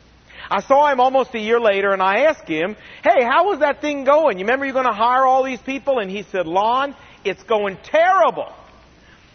I 0.49 0.61
saw 0.61 0.91
him 0.91 0.99
almost 0.99 1.33
a 1.33 1.39
year 1.39 1.59
later 1.59 1.91
and 1.91 2.01
I 2.01 2.23
asked 2.23 2.47
him, 2.47 2.75
hey, 3.03 3.23
how 3.23 3.49
was 3.49 3.59
that 3.59 3.81
thing 3.81 4.03
going? 4.03 4.39
You 4.39 4.45
remember 4.45 4.65
you're 4.65 4.73
going 4.73 4.85
to 4.85 4.93
hire 4.93 5.25
all 5.25 5.43
these 5.43 5.61
people? 5.61 5.99
And 5.99 6.09
he 6.09 6.23
said, 6.23 6.47
Lon, 6.47 6.95
it's 7.23 7.43
going 7.43 7.77
terrible. 7.83 8.53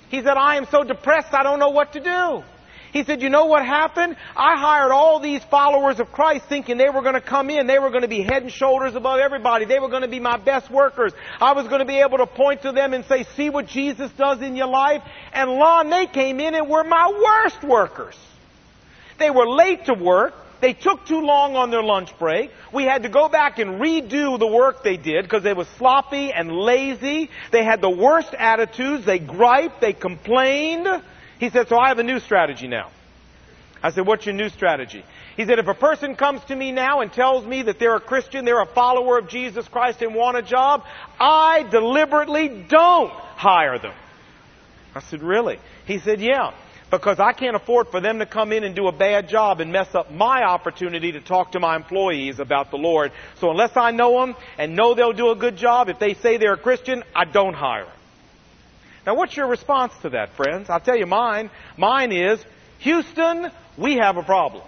He 0.08 0.18
said, 0.18 0.36
I 0.36 0.56
am 0.56 0.66
so 0.66 0.84
depressed 0.84 1.32
I 1.32 1.42
don't 1.42 1.58
know 1.58 1.70
what 1.70 1.92
to 1.94 2.00
do. 2.00 2.44
He 2.92 3.04
said, 3.04 3.22
you 3.22 3.30
know 3.30 3.46
what 3.46 3.64
happened? 3.64 4.16
I 4.36 4.58
hired 4.58 4.92
all 4.92 5.18
these 5.18 5.42
followers 5.44 5.98
of 5.98 6.12
Christ 6.12 6.44
thinking 6.46 6.76
they 6.76 6.90
were 6.90 7.00
going 7.00 7.14
to 7.14 7.22
come 7.22 7.48
in. 7.48 7.66
They 7.66 7.78
were 7.78 7.88
going 7.88 8.02
to 8.02 8.08
be 8.08 8.20
head 8.20 8.42
and 8.42 8.52
shoulders 8.52 8.94
above 8.94 9.18
everybody. 9.18 9.64
They 9.64 9.78
were 9.78 9.88
going 9.88 10.02
to 10.02 10.08
be 10.08 10.20
my 10.20 10.36
best 10.36 10.70
workers. 10.70 11.14
I 11.40 11.54
was 11.54 11.66
going 11.68 11.78
to 11.78 11.86
be 11.86 12.00
able 12.00 12.18
to 12.18 12.26
point 12.26 12.62
to 12.62 12.72
them 12.72 12.92
and 12.92 13.06
say, 13.06 13.24
see 13.34 13.48
what 13.48 13.66
Jesus 13.66 14.10
does 14.12 14.42
in 14.42 14.56
your 14.56 14.66
life. 14.66 15.02
And 15.32 15.50
Lon, 15.52 15.88
they 15.88 16.06
came 16.06 16.38
in 16.38 16.54
and 16.54 16.68
were 16.68 16.84
my 16.84 17.10
worst 17.10 17.64
workers. 17.64 18.16
They 19.18 19.30
were 19.30 19.48
late 19.48 19.86
to 19.86 19.94
work. 19.94 20.34
They 20.62 20.74
took 20.74 21.04
too 21.06 21.20
long 21.20 21.56
on 21.56 21.72
their 21.72 21.82
lunch 21.82 22.16
break. 22.20 22.52
We 22.72 22.84
had 22.84 23.02
to 23.02 23.08
go 23.08 23.28
back 23.28 23.58
and 23.58 23.80
redo 23.80 24.38
the 24.38 24.46
work 24.46 24.84
they 24.84 24.96
did 24.96 25.24
because 25.24 25.42
they 25.42 25.54
were 25.54 25.66
sloppy 25.76 26.32
and 26.32 26.52
lazy. 26.52 27.30
They 27.50 27.64
had 27.64 27.80
the 27.80 27.90
worst 27.90 28.32
attitudes. 28.32 29.04
They 29.04 29.18
griped. 29.18 29.80
They 29.80 29.92
complained. 29.92 30.86
He 31.40 31.50
said, 31.50 31.68
so 31.68 31.76
I 31.76 31.88
have 31.88 31.98
a 31.98 32.04
new 32.04 32.20
strategy 32.20 32.68
now. 32.68 32.90
I 33.82 33.90
said, 33.90 34.06
what's 34.06 34.24
your 34.24 34.36
new 34.36 34.48
strategy? 34.48 35.04
He 35.36 35.44
said, 35.44 35.58
if 35.58 35.66
a 35.66 35.74
person 35.74 36.14
comes 36.14 36.44
to 36.44 36.54
me 36.54 36.70
now 36.70 37.00
and 37.00 37.12
tells 37.12 37.44
me 37.44 37.62
that 37.62 37.80
they're 37.80 37.96
a 37.96 38.00
Christian, 38.00 38.44
they're 38.44 38.62
a 38.62 38.66
follower 38.66 39.18
of 39.18 39.28
Jesus 39.28 39.66
Christ 39.66 40.00
and 40.00 40.14
want 40.14 40.36
a 40.36 40.42
job, 40.42 40.84
I 41.18 41.64
deliberately 41.68 42.64
don't 42.68 43.10
hire 43.10 43.80
them. 43.80 43.94
I 44.94 45.00
said, 45.00 45.24
really? 45.24 45.58
He 45.86 45.98
said, 45.98 46.20
yeah. 46.20 46.52
Because 46.92 47.18
I 47.18 47.32
can't 47.32 47.56
afford 47.56 47.88
for 47.88 48.02
them 48.02 48.18
to 48.18 48.26
come 48.26 48.52
in 48.52 48.64
and 48.64 48.76
do 48.76 48.86
a 48.86 48.92
bad 48.92 49.30
job 49.30 49.62
and 49.62 49.72
mess 49.72 49.94
up 49.94 50.12
my 50.12 50.42
opportunity 50.44 51.12
to 51.12 51.20
talk 51.22 51.52
to 51.52 51.58
my 51.58 51.74
employees 51.74 52.38
about 52.38 52.70
the 52.70 52.76
Lord. 52.76 53.12
So 53.40 53.50
unless 53.50 53.78
I 53.78 53.92
know 53.92 54.20
them 54.20 54.36
and 54.58 54.76
know 54.76 54.92
they'll 54.92 55.14
do 55.14 55.30
a 55.30 55.34
good 55.34 55.56
job, 55.56 55.88
if 55.88 55.98
they 55.98 56.12
say 56.12 56.36
they're 56.36 56.52
a 56.52 56.58
Christian, 56.58 57.02
I 57.16 57.24
don't 57.24 57.54
hire 57.54 57.86
them. 57.86 57.94
Now, 59.06 59.16
what's 59.16 59.34
your 59.34 59.46
response 59.46 59.94
to 60.02 60.10
that, 60.10 60.34
friends? 60.34 60.68
I'll 60.68 60.80
tell 60.80 60.96
you 60.96 61.06
mine. 61.06 61.48
Mine 61.78 62.12
is, 62.12 62.44
Houston, 62.80 63.50
we 63.78 63.96
have 63.96 64.18
a 64.18 64.22
problem. 64.22 64.62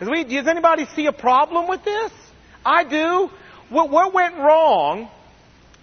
Does 0.00 0.08
anybody 0.48 0.84
see 0.96 1.06
a 1.06 1.12
problem 1.12 1.68
with 1.68 1.84
this? 1.84 2.10
I 2.64 2.82
do. 2.82 3.30
What 3.68 4.12
went 4.12 4.34
wrong 4.36 5.08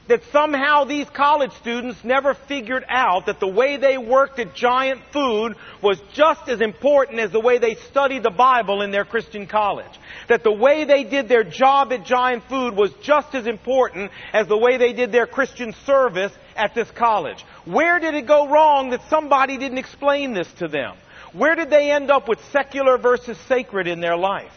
that 0.07 0.21
somehow 0.31 0.83
these 0.83 1.09
college 1.09 1.51
students 1.53 2.03
never 2.03 2.33
figured 2.33 2.83
out 2.89 3.27
that 3.27 3.39
the 3.39 3.47
way 3.47 3.77
they 3.77 3.97
worked 3.97 4.37
at 4.39 4.53
Giant 4.53 5.01
Food 5.11 5.55
was 5.81 5.99
just 6.13 6.49
as 6.49 6.59
important 6.59 7.19
as 7.19 7.31
the 7.31 7.39
way 7.39 7.57
they 7.57 7.75
studied 7.75 8.23
the 8.23 8.29
Bible 8.29 8.81
in 8.81 8.91
their 8.91 9.05
Christian 9.05 9.47
college. 9.47 9.85
That 10.27 10.43
the 10.43 10.51
way 10.51 10.83
they 10.83 11.03
did 11.05 11.29
their 11.29 11.43
job 11.43 11.93
at 11.93 12.05
Giant 12.05 12.43
Food 12.49 12.75
was 12.75 12.91
just 13.01 13.33
as 13.33 13.47
important 13.47 14.11
as 14.33 14.47
the 14.47 14.57
way 14.57 14.77
they 14.77 14.91
did 14.91 15.11
their 15.11 15.27
Christian 15.27 15.73
service 15.85 16.33
at 16.55 16.75
this 16.75 16.91
college. 16.91 17.41
Where 17.65 17.99
did 17.99 18.13
it 18.13 18.27
go 18.27 18.49
wrong 18.49 18.89
that 18.89 19.09
somebody 19.09 19.57
didn't 19.57 19.77
explain 19.77 20.33
this 20.33 20.51
to 20.53 20.67
them? 20.67 20.95
Where 21.31 21.55
did 21.55 21.69
they 21.69 21.91
end 21.91 22.11
up 22.11 22.27
with 22.27 22.43
secular 22.51 22.97
versus 22.97 23.37
sacred 23.47 23.87
in 23.87 24.01
their 24.01 24.17
life? 24.17 24.53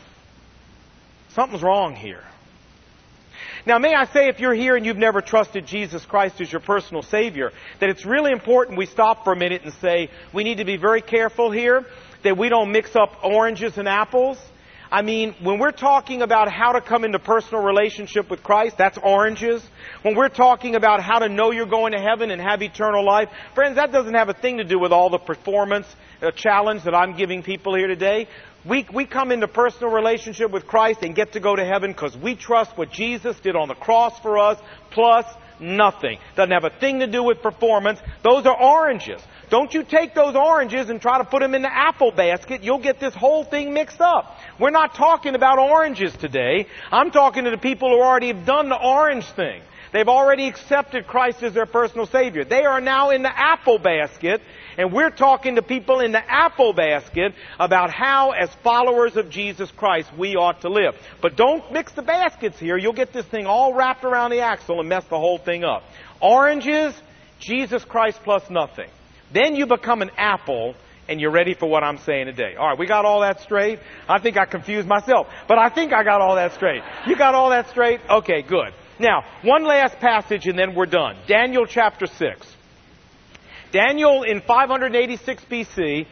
Something's 1.31 1.63
wrong 1.63 1.95
here. 1.95 2.25
Now, 3.67 3.79
may 3.79 3.95
I 3.95 4.05
say, 4.07 4.29
if 4.29 4.39
you're 4.39 4.55
here 4.55 4.77
and 4.77 4.87
you've 4.87 4.97
never 4.97 5.21
trusted 5.21 5.67
Jesus 5.67 6.07
Christ 6.07 6.41
as 6.41 6.53
your 6.53 6.61
personal 6.61 7.03
Savior, 7.03 7.51
that 7.81 7.91
it's 7.91 8.07
really 8.07 8.31
important 8.31 8.79
we 8.79 8.87
stop 8.87 9.25
for 9.25 9.33
a 9.33 9.37
minute 9.37 9.63
and 9.65 9.73
say, 9.75 10.09
we 10.33 10.45
need 10.45 10.59
to 10.59 10.65
be 10.65 10.77
very 10.77 11.03
careful 11.03 11.51
here 11.51 11.85
that 12.23 12.39
we 12.39 12.49
don't 12.49 12.71
mix 12.71 12.95
up 12.95 13.25
oranges 13.25 13.77
and 13.77 13.89
apples. 13.89 14.39
I 14.89 15.03
mean, 15.03 15.35
when 15.43 15.59
we're 15.59 15.73
talking 15.73 16.23
about 16.23 16.49
how 16.49 16.73
to 16.73 16.81
come 16.81 17.05
into 17.05 17.19
personal 17.19 17.65
relationship 17.65 18.31
with 18.31 18.45
Christ, 18.45 18.79
that's 18.79 18.99
oranges. 19.03 19.69
When 20.03 20.15
we're 20.15 20.29
talking 20.29 20.77
about 20.77 21.03
how 21.03 21.19
to 21.19 21.29
know 21.29 21.51
you're 21.51 21.67
going 21.67 21.91
to 21.93 21.99
heaven 21.99 22.31
and 22.31 22.41
have 22.41 22.63
eternal 22.63 23.05
life, 23.05 23.31
friends, 23.57 23.75
that 23.75 23.91
doesn't 23.91 24.15
have 24.15 24.29
a 24.29 24.35
thing 24.35 24.59
to 24.59 24.65
do 24.65 24.79
with 24.79 24.93
all 24.93 25.11
the 25.11 25.19
performance 25.19 25.89
uh, 26.23 26.31
challenge 26.31 26.85
that 26.85 26.95
I'm 26.95 27.17
giving 27.17 27.43
people 27.43 27.75
here 27.75 27.89
today. 27.89 28.29
We, 28.69 28.87
we 28.93 29.07
come 29.07 29.31
into 29.31 29.47
personal 29.47 29.93
relationship 29.93 30.51
with 30.51 30.67
Christ 30.67 31.01
and 31.03 31.15
get 31.15 31.33
to 31.33 31.41
go 31.41 31.55
to 31.55 31.65
heaven 31.65 31.93
because 31.93 32.17
we 32.17 32.35
trust 32.35 32.77
what 32.77 32.91
Jesus 32.91 33.39
did 33.41 33.55
on 33.55 33.69
the 33.69 33.75
cross 33.75 34.19
for 34.21 34.39
us, 34.39 34.59
plus 34.91 35.25
nothing. 35.61 36.19
Doesn't 36.35 36.51
have 36.51 36.65
a 36.65 36.71
thing 36.71 37.01
to 37.01 37.07
do 37.07 37.23
with 37.23 37.43
performance. 37.43 38.01
Those 38.25 38.45
are 38.47 38.61
oranges. 38.61 39.21
Don't 39.51 39.73
you 39.73 39.85
take 39.85 40.15
those 40.15 40.35
oranges 40.35 40.91
and 40.91 41.01
try 41.01 41.19
to 41.19 41.25
put 41.25 41.41
them 41.41 41.55
in 41.55 41.63
the 41.63 41.73
apple 41.73 42.11
basket. 42.11 42.65
You'll 42.65 42.83
get 42.83 42.99
this 42.99 43.15
whole 43.15 43.45
thing 43.45 43.73
mixed 43.73 44.01
up. 44.01 44.37
We're 44.59 44.71
not 44.71 44.95
talking 44.95 45.37
about 45.37 45.59
oranges 45.59 46.13
today. 46.17 46.67
I'm 46.91 47.13
talking 47.13 47.45
to 47.45 47.51
the 47.51 47.59
people 47.59 47.91
who 47.91 48.03
already 48.03 48.29
have 48.29 48.45
done 48.45 48.69
the 48.69 48.81
orange 48.81 49.27
thing. 49.27 49.63
They've 49.93 50.09
already 50.09 50.49
accepted 50.49 51.07
Christ 51.07 51.43
as 51.43 51.55
their 51.55 51.67
personal 51.67 52.07
Savior. 52.07 52.45
They 52.45 52.65
are 52.65 52.81
now 52.81 53.11
in 53.11 53.23
the 53.23 53.37
apple 53.37 53.79
basket, 53.79 54.41
and 54.77 54.93
we're 54.93 55.11
talking 55.11 55.57
to 55.57 55.63
people 55.63 56.01
in 56.01 56.13
the 56.13 56.23
apple 56.31 56.73
basket 56.73 57.35
about 57.59 57.91
how, 57.91 58.33
as 58.33 58.51
followers 58.63 59.17
of 59.17 59.31
Jesus 59.31 59.71
Christ, 59.71 60.11
we 60.17 60.37
ought 60.37 60.63
to 60.63 60.69
live. 60.69 60.95
But 61.23 61.37
don't 61.37 61.73
mix 61.73 61.93
the 61.93 62.03
baskets 62.03 62.59
here. 62.59 62.77
You'll 62.77 62.93
get 62.93 63.13
this 63.13 63.27
thing 63.27 63.47
all 63.47 63.75
wrapped 63.75 64.05
around 64.05 64.31
the 64.31 64.41
axle 64.41 64.81
and 64.81 64.89
mess 64.89 65.05
the 65.05 65.19
whole 65.19 65.39
thing 65.39 65.65
up. 65.65 65.83
Oranges, 66.21 66.95
Jesus 67.39 67.85
Christ 67.85 68.21
plus 68.25 68.49
nothing. 68.51 68.89
Then 69.33 69.57
you 69.57 69.67
become 69.67 70.03
an 70.03 70.11
apple 70.17 70.75
and 71.09 71.21
you're 71.21 71.31
ready 71.31 71.55
for 71.55 71.69
what 71.69 71.85
I'm 71.85 71.99
saying 71.99 72.27
today. 72.27 72.57
All 72.59 72.69
right, 72.69 72.79
we 72.79 72.87
got 72.87 73.05
all 73.05 73.21
that 73.21 73.41
straight. 73.41 73.79
I 74.09 74.19
think 74.21 74.37
I 74.37 74.45
confused 74.45 74.89
myself, 74.89 75.29
but 75.49 75.59
I 75.59 75.69
think 75.69 75.93
I 75.93 76.03
got 76.03 76.21
all 76.21 76.37
that 76.37 76.55
straight. 76.55 76.83
You 77.07 77.17
got 77.17 77.35
all 77.35 77.51
that 77.51 77.69
straight? 77.71 78.01
Okay, 78.09 78.43
good. 78.43 78.73
Now, 78.99 79.25
one 79.43 79.65
last 79.65 79.99
passage 79.99 80.47
and 80.47 80.59
then 80.59 80.75
we're 80.75 80.87
done. 80.87 81.17
Daniel 81.27 81.67
chapter 81.67 82.07
6. 82.07 82.57
Daniel 83.73 84.23
in 84.23 84.41
586 84.41 85.45
BC, 85.51 86.07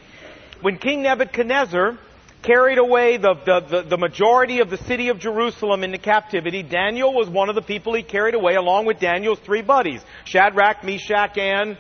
when 0.61 0.77
King 0.79 1.03
Nebuchadnezzar 1.03 1.99
carried 2.43 2.79
away 2.79 3.17
the, 3.17 3.35
the, 3.47 3.61
the, 3.61 3.83
the, 3.89 3.97
majority 3.97 4.61
of 4.61 4.69
the 4.69 4.77
city 4.77 5.09
of 5.09 5.19
Jerusalem 5.19 5.83
into 5.83 5.97
captivity, 5.97 6.63
Daniel 6.63 7.15
was 7.15 7.29
one 7.29 7.49
of 7.49 7.55
the 7.55 7.63
people 7.63 7.95
he 7.95 8.03
carried 8.03 8.35
away 8.35 8.55
along 8.55 8.85
with 8.85 9.01
Daniel's 9.01 9.39
three 9.39 9.63
buddies, 9.63 10.03
Shadrach, 10.27 10.85
Meshach, 10.85 11.39
and 11.39 11.79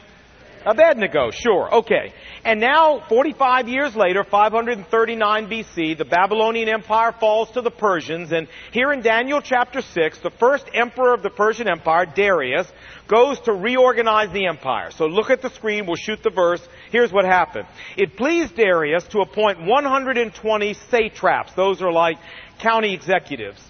Abednego, 0.64 1.30
sure, 1.30 1.74
okay. 1.74 2.14
And 2.44 2.60
now, 2.60 3.02
45 3.08 3.68
years 3.68 3.96
later, 3.96 4.22
539 4.22 5.48
BC, 5.48 5.96
the 5.96 6.04
Babylonian 6.04 6.68
Empire 6.68 7.12
falls 7.18 7.50
to 7.52 7.62
the 7.62 7.70
Persians, 7.70 8.32
and 8.32 8.48
here 8.70 8.92
in 8.92 9.00
Daniel 9.00 9.40
chapter 9.40 9.80
6, 9.80 10.18
the 10.18 10.30
first 10.30 10.66
emperor 10.74 11.14
of 11.14 11.22
the 11.22 11.30
Persian 11.30 11.68
Empire, 11.68 12.04
Darius, 12.04 12.70
goes 13.08 13.40
to 13.40 13.52
reorganize 13.54 14.30
the 14.34 14.44
empire. 14.44 14.90
So 14.90 15.06
look 15.06 15.30
at 15.30 15.40
the 15.40 15.48
screen, 15.48 15.86
we'll 15.86 15.96
shoot 15.96 16.22
the 16.22 16.28
verse. 16.28 16.60
Here's 16.90 17.10
what 17.10 17.24
happened. 17.24 17.66
It 17.96 18.18
pleased 18.18 18.56
Darius 18.56 19.04
to 19.08 19.20
appoint 19.20 19.62
120 19.62 20.74
satraps, 20.90 21.54
those 21.54 21.80
are 21.80 21.92
like 21.92 22.18
county 22.58 22.92
executives, 22.92 23.62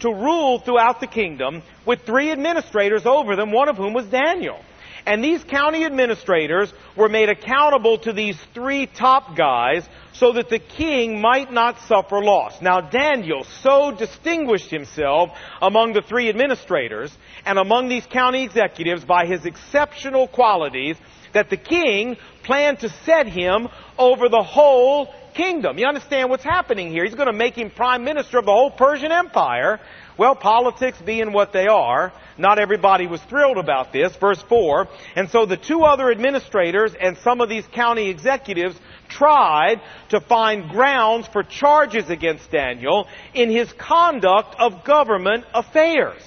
to 0.00 0.08
rule 0.08 0.58
throughout 0.58 0.98
the 0.98 1.06
kingdom 1.06 1.62
with 1.86 2.00
three 2.04 2.32
administrators 2.32 3.06
over 3.06 3.36
them, 3.36 3.52
one 3.52 3.68
of 3.68 3.76
whom 3.76 3.92
was 3.92 4.06
Daniel. 4.06 4.58
And 5.06 5.22
these 5.22 5.42
county 5.44 5.84
administrators 5.84 6.72
were 6.96 7.08
made 7.08 7.28
accountable 7.28 7.98
to 7.98 8.12
these 8.12 8.36
three 8.52 8.86
top 8.86 9.36
guys 9.36 9.88
so 10.12 10.32
that 10.32 10.48
the 10.48 10.58
king 10.58 11.20
might 11.20 11.52
not 11.52 11.78
suffer 11.82 12.20
loss. 12.20 12.60
Now 12.60 12.80
Daniel 12.80 13.44
so 13.62 13.92
distinguished 13.92 14.70
himself 14.70 15.30
among 15.62 15.92
the 15.92 16.02
three 16.02 16.28
administrators 16.28 17.16
and 17.44 17.56
among 17.58 17.88
these 17.88 18.04
county 18.06 18.42
executives 18.44 19.04
by 19.04 19.26
his 19.26 19.46
exceptional 19.46 20.26
qualities 20.26 20.96
that 21.32 21.50
the 21.50 21.56
king 21.56 22.16
planned 22.42 22.80
to 22.80 22.88
set 23.04 23.28
him 23.28 23.68
over 23.98 24.28
the 24.28 24.42
whole 24.42 25.14
kingdom. 25.34 25.78
You 25.78 25.86
understand 25.86 26.30
what's 26.30 26.42
happening 26.42 26.90
here? 26.90 27.04
He's 27.04 27.14
going 27.14 27.26
to 27.26 27.32
make 27.32 27.54
him 27.54 27.70
prime 27.70 28.04
minister 28.04 28.38
of 28.38 28.46
the 28.46 28.52
whole 28.52 28.70
Persian 28.70 29.12
Empire. 29.12 29.78
Well, 30.18 30.34
politics 30.34 30.98
being 31.04 31.32
what 31.32 31.52
they 31.52 31.66
are, 31.66 32.12
not 32.38 32.58
everybody 32.58 33.06
was 33.06 33.20
thrilled 33.22 33.58
about 33.58 33.92
this. 33.92 34.16
Verse 34.16 34.42
4. 34.48 34.88
And 35.14 35.28
so 35.28 35.44
the 35.44 35.58
two 35.58 35.82
other 35.82 36.10
administrators 36.10 36.94
and 36.98 37.18
some 37.18 37.40
of 37.40 37.50
these 37.50 37.66
county 37.66 38.08
executives 38.08 38.78
tried 39.08 39.80
to 40.10 40.20
find 40.20 40.70
grounds 40.70 41.28
for 41.28 41.42
charges 41.42 42.08
against 42.08 42.50
Daniel 42.50 43.06
in 43.34 43.50
his 43.50 43.70
conduct 43.74 44.56
of 44.58 44.84
government 44.84 45.44
affairs. 45.52 46.22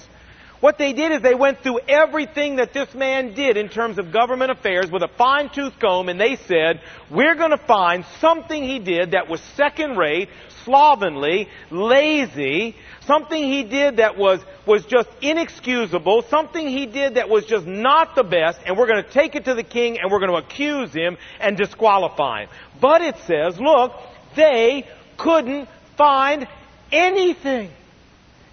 What 0.60 0.76
they 0.76 0.92
did 0.92 1.10
is 1.10 1.22
they 1.22 1.34
went 1.34 1.62
through 1.62 1.80
everything 1.88 2.56
that 2.56 2.74
this 2.74 2.94
man 2.94 3.32
did 3.32 3.56
in 3.56 3.70
terms 3.70 3.98
of 3.98 4.12
government 4.12 4.50
affairs 4.50 4.90
with 4.90 5.02
a 5.02 5.08
fine 5.08 5.48
tooth 5.48 5.72
comb 5.80 6.10
and 6.10 6.20
they 6.20 6.36
said, 6.36 6.82
we're 7.10 7.34
going 7.34 7.52
to 7.52 7.66
find 7.66 8.04
something 8.20 8.62
he 8.62 8.78
did 8.78 9.12
that 9.12 9.28
was 9.28 9.40
second 9.56 9.96
rate, 9.96 10.28
slovenly, 10.64 11.48
lazy, 11.70 12.76
something 13.10 13.42
he 13.42 13.64
did 13.64 13.96
that 13.96 14.16
was, 14.16 14.38
was 14.66 14.84
just 14.84 15.08
inexcusable, 15.20 16.22
something 16.30 16.68
he 16.68 16.86
did 16.86 17.14
that 17.14 17.28
was 17.28 17.44
just 17.44 17.66
not 17.66 18.14
the 18.14 18.22
best, 18.22 18.60
and 18.64 18.78
we're 18.78 18.86
going 18.86 19.02
to 19.02 19.10
take 19.10 19.34
it 19.34 19.46
to 19.46 19.54
the 19.54 19.64
king 19.64 19.98
and 19.98 20.12
we're 20.12 20.20
going 20.20 20.30
to 20.30 20.46
accuse 20.46 20.92
him 20.92 21.16
and 21.40 21.56
disqualify 21.56 22.42
him. 22.42 22.48
But 22.80 23.02
it 23.02 23.16
says, 23.26 23.58
look, 23.58 23.94
they 24.36 24.86
couldn't 25.18 25.68
find 25.98 26.46
anything. 26.92 27.70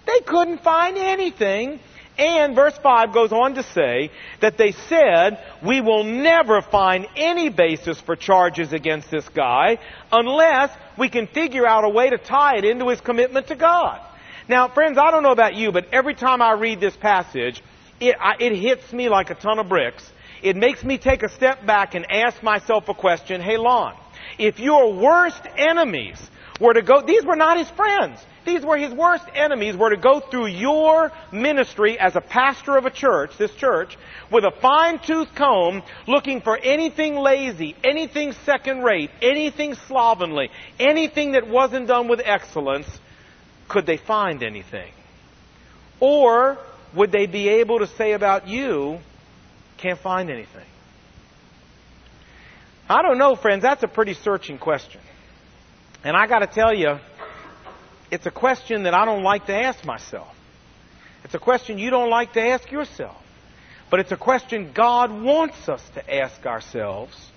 They 0.06 0.20
couldn't 0.26 0.62
find 0.62 0.98
anything. 0.98 1.78
And 2.18 2.56
verse 2.56 2.76
5 2.82 3.14
goes 3.14 3.30
on 3.30 3.54
to 3.54 3.62
say 3.62 4.10
that 4.40 4.58
they 4.58 4.72
said, 4.72 5.38
we 5.64 5.80
will 5.80 6.02
never 6.02 6.62
find 6.62 7.06
any 7.14 7.48
basis 7.48 8.00
for 8.00 8.16
charges 8.16 8.72
against 8.72 9.08
this 9.08 9.28
guy 9.28 9.78
unless 10.10 10.76
we 10.98 11.08
can 11.10 11.28
figure 11.28 11.64
out 11.64 11.84
a 11.84 11.88
way 11.88 12.10
to 12.10 12.18
tie 12.18 12.56
it 12.56 12.64
into 12.64 12.88
his 12.88 13.00
commitment 13.00 13.46
to 13.46 13.54
God. 13.54 14.00
Now, 14.48 14.68
friends, 14.68 14.96
I 14.96 15.10
don't 15.10 15.22
know 15.22 15.32
about 15.32 15.56
you, 15.56 15.72
but 15.72 15.88
every 15.92 16.14
time 16.14 16.40
I 16.40 16.52
read 16.52 16.80
this 16.80 16.96
passage, 16.96 17.62
it, 18.00 18.16
I, 18.18 18.36
it 18.40 18.56
hits 18.56 18.90
me 18.94 19.10
like 19.10 19.28
a 19.28 19.34
ton 19.34 19.58
of 19.58 19.68
bricks. 19.68 20.10
It 20.42 20.56
makes 20.56 20.82
me 20.82 20.96
take 20.96 21.22
a 21.22 21.28
step 21.28 21.66
back 21.66 21.94
and 21.94 22.10
ask 22.10 22.42
myself 22.42 22.88
a 22.88 22.94
question. 22.94 23.42
Hey, 23.42 23.58
Lon, 23.58 23.94
if 24.38 24.58
your 24.58 24.94
worst 24.94 25.42
enemies 25.56 26.18
were 26.60 26.72
to 26.72 26.80
go, 26.80 27.02
these 27.02 27.26
were 27.26 27.36
not 27.36 27.58
his 27.58 27.68
friends. 27.70 28.24
These 28.46 28.64
were 28.64 28.78
his 28.78 28.94
worst 28.94 29.26
enemies 29.34 29.76
were 29.76 29.90
to 29.90 29.98
go 29.98 30.20
through 30.20 30.46
your 30.46 31.12
ministry 31.30 31.98
as 31.98 32.16
a 32.16 32.22
pastor 32.22 32.78
of 32.78 32.86
a 32.86 32.90
church, 32.90 33.36
this 33.36 33.54
church, 33.56 33.98
with 34.32 34.44
a 34.44 34.52
fine 34.62 34.98
tooth 35.00 35.34
comb 35.34 35.82
looking 36.06 36.40
for 36.40 36.56
anything 36.56 37.16
lazy, 37.16 37.76
anything 37.84 38.32
second 38.46 38.82
rate, 38.82 39.10
anything 39.20 39.74
slovenly, 39.74 40.48
anything 40.80 41.32
that 41.32 41.46
wasn't 41.46 41.88
done 41.88 42.08
with 42.08 42.22
excellence. 42.24 42.88
Could 43.68 43.86
they 43.86 43.96
find 43.96 44.42
anything? 44.42 44.92
Or 46.00 46.58
would 46.94 47.12
they 47.12 47.26
be 47.26 47.48
able 47.48 47.80
to 47.80 47.86
say 47.86 48.12
about 48.12 48.48
you, 48.48 48.98
can't 49.76 49.98
find 49.98 50.30
anything? 50.30 50.64
I 52.88 53.02
don't 53.02 53.18
know, 53.18 53.36
friends. 53.36 53.62
That's 53.62 53.82
a 53.82 53.88
pretty 53.88 54.14
searching 54.14 54.58
question. 54.58 55.00
And 56.02 56.16
I 56.16 56.26
got 56.26 56.38
to 56.38 56.46
tell 56.46 56.72
you, 56.72 56.98
it's 58.10 58.24
a 58.24 58.30
question 58.30 58.84
that 58.84 58.94
I 58.94 59.04
don't 59.04 59.22
like 59.22 59.46
to 59.46 59.54
ask 59.54 59.84
myself. 59.84 60.34
It's 61.24 61.34
a 61.34 61.38
question 61.38 61.78
you 61.78 61.90
don't 61.90 62.08
like 62.08 62.32
to 62.34 62.40
ask 62.40 62.70
yourself. 62.70 63.16
But 63.90 64.00
it's 64.00 64.12
a 64.12 64.16
question 64.16 64.72
God 64.72 65.10
wants 65.10 65.68
us 65.68 65.82
to 65.94 66.14
ask 66.14 66.46
ourselves 66.46 67.30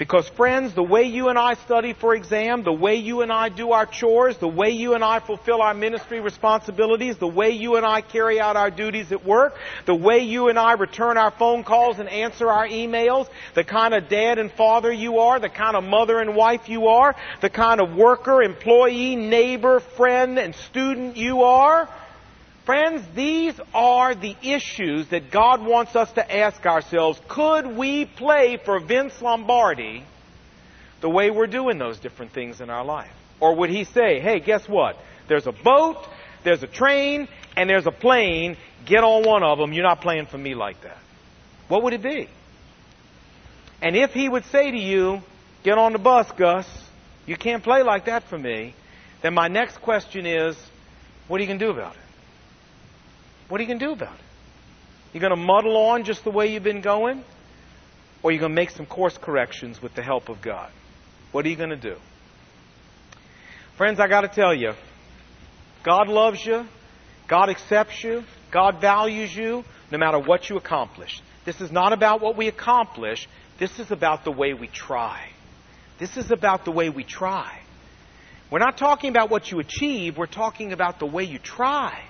because 0.00 0.26
friends, 0.30 0.72
the 0.72 0.82
way 0.82 1.02
you 1.02 1.28
and 1.28 1.38
I 1.38 1.52
study 1.52 1.92
for 1.92 2.14
exam, 2.14 2.62
the 2.62 2.72
way 2.72 2.94
you 2.94 3.20
and 3.20 3.30
I 3.30 3.50
do 3.50 3.72
our 3.72 3.84
chores, 3.84 4.34
the 4.38 4.48
way 4.48 4.70
you 4.70 4.94
and 4.94 5.04
I 5.04 5.20
fulfill 5.20 5.60
our 5.60 5.74
ministry 5.74 6.20
responsibilities, 6.20 7.18
the 7.18 7.26
way 7.26 7.50
you 7.50 7.76
and 7.76 7.84
I 7.84 8.00
carry 8.00 8.40
out 8.40 8.56
our 8.56 8.70
duties 8.70 9.12
at 9.12 9.26
work, 9.26 9.58
the 9.84 9.94
way 9.94 10.20
you 10.20 10.48
and 10.48 10.58
I 10.58 10.72
return 10.72 11.18
our 11.18 11.30
phone 11.30 11.64
calls 11.64 11.98
and 11.98 12.08
answer 12.08 12.48
our 12.48 12.66
emails, 12.66 13.28
the 13.52 13.62
kind 13.62 13.92
of 13.92 14.08
dad 14.08 14.38
and 14.38 14.50
father 14.50 14.90
you 14.90 15.18
are, 15.18 15.38
the 15.38 15.50
kind 15.50 15.76
of 15.76 15.84
mother 15.84 16.18
and 16.18 16.34
wife 16.34 16.70
you 16.70 16.86
are, 16.86 17.14
the 17.42 17.50
kind 17.50 17.78
of 17.78 17.94
worker, 17.94 18.42
employee, 18.42 19.16
neighbor, 19.16 19.80
friend, 19.80 20.38
and 20.38 20.54
student 20.54 21.18
you 21.18 21.42
are, 21.42 21.90
Friends, 22.64 23.02
these 23.14 23.58
are 23.72 24.14
the 24.14 24.36
issues 24.42 25.08
that 25.08 25.30
God 25.30 25.64
wants 25.64 25.96
us 25.96 26.12
to 26.12 26.36
ask 26.36 26.64
ourselves. 26.66 27.20
Could 27.28 27.66
we 27.66 28.04
play 28.04 28.58
for 28.62 28.78
Vince 28.80 29.20
Lombardi 29.22 30.04
the 31.00 31.08
way 31.08 31.30
we're 31.30 31.46
doing 31.46 31.78
those 31.78 31.98
different 31.98 32.32
things 32.32 32.60
in 32.60 32.68
our 32.68 32.84
life? 32.84 33.10
Or 33.40 33.56
would 33.56 33.70
he 33.70 33.84
say, 33.84 34.20
hey, 34.20 34.40
guess 34.40 34.68
what? 34.68 34.98
There's 35.26 35.46
a 35.46 35.52
boat, 35.52 36.06
there's 36.44 36.62
a 36.62 36.66
train, 36.66 37.28
and 37.56 37.68
there's 37.68 37.86
a 37.86 37.92
plane. 37.92 38.56
Get 38.84 39.02
on 39.04 39.24
one 39.24 39.42
of 39.42 39.58
them. 39.58 39.72
You're 39.72 39.84
not 39.84 40.02
playing 40.02 40.26
for 40.26 40.38
me 40.38 40.54
like 40.54 40.82
that. 40.82 40.98
What 41.68 41.82
would 41.84 41.94
it 41.94 42.02
be? 42.02 42.28
And 43.80 43.96
if 43.96 44.12
he 44.12 44.28
would 44.28 44.44
say 44.46 44.70
to 44.70 44.78
you, 44.78 45.22
get 45.62 45.78
on 45.78 45.92
the 45.92 45.98
bus, 45.98 46.30
Gus, 46.32 46.68
you 47.24 47.36
can't 47.36 47.62
play 47.62 47.82
like 47.82 48.04
that 48.04 48.24
for 48.24 48.38
me, 48.38 48.74
then 49.22 49.32
my 49.34 49.48
next 49.48 49.80
question 49.80 50.26
is, 50.26 50.56
what 51.28 51.38
are 51.38 51.42
you 51.42 51.46
going 51.46 51.58
to 51.58 51.64
do 51.64 51.70
about 51.70 51.94
it? 51.94 52.00
What 53.50 53.60
are 53.60 53.64
you 53.64 53.68
going 53.68 53.80
to 53.80 53.86
do 53.86 53.92
about 53.92 54.14
it? 54.14 54.24
You're 55.12 55.20
going 55.20 55.36
to 55.36 55.44
muddle 55.44 55.76
on 55.76 56.04
just 56.04 56.22
the 56.22 56.30
way 56.30 56.52
you've 56.52 56.62
been 56.62 56.82
going? 56.82 57.24
Or 58.22 58.30
are 58.30 58.32
you 58.32 58.38
going 58.38 58.52
to 58.52 58.54
make 58.54 58.70
some 58.70 58.86
course 58.86 59.18
corrections 59.18 59.82
with 59.82 59.92
the 59.94 60.02
help 60.02 60.28
of 60.28 60.40
God? 60.40 60.70
What 61.32 61.44
are 61.44 61.48
you 61.48 61.56
going 61.56 61.70
to 61.70 61.76
do? 61.76 61.96
Friends, 63.76 63.98
I 63.98 64.06
got 64.06 64.20
to 64.20 64.28
tell 64.28 64.54
you, 64.54 64.74
God 65.82 66.06
loves 66.06 66.46
you. 66.46 66.64
God 67.26 67.50
accepts 67.50 68.04
you. 68.04 68.22
God 68.52 68.80
values 68.80 69.34
you 69.34 69.64
no 69.90 69.98
matter 69.98 70.20
what 70.20 70.48
you 70.48 70.56
accomplish. 70.56 71.20
This 71.44 71.60
is 71.60 71.72
not 71.72 71.92
about 71.92 72.20
what 72.20 72.36
we 72.36 72.46
accomplish. 72.46 73.28
This 73.58 73.80
is 73.80 73.90
about 73.90 74.24
the 74.24 74.30
way 74.30 74.54
we 74.54 74.68
try. 74.68 75.28
This 75.98 76.16
is 76.16 76.30
about 76.30 76.64
the 76.64 76.70
way 76.70 76.88
we 76.88 77.02
try. 77.02 77.58
We're 78.48 78.60
not 78.60 78.78
talking 78.78 79.10
about 79.10 79.28
what 79.28 79.50
you 79.50 79.58
achieve. 79.58 80.18
We're 80.18 80.26
talking 80.26 80.72
about 80.72 81.00
the 81.00 81.06
way 81.06 81.24
you 81.24 81.40
try. 81.40 82.00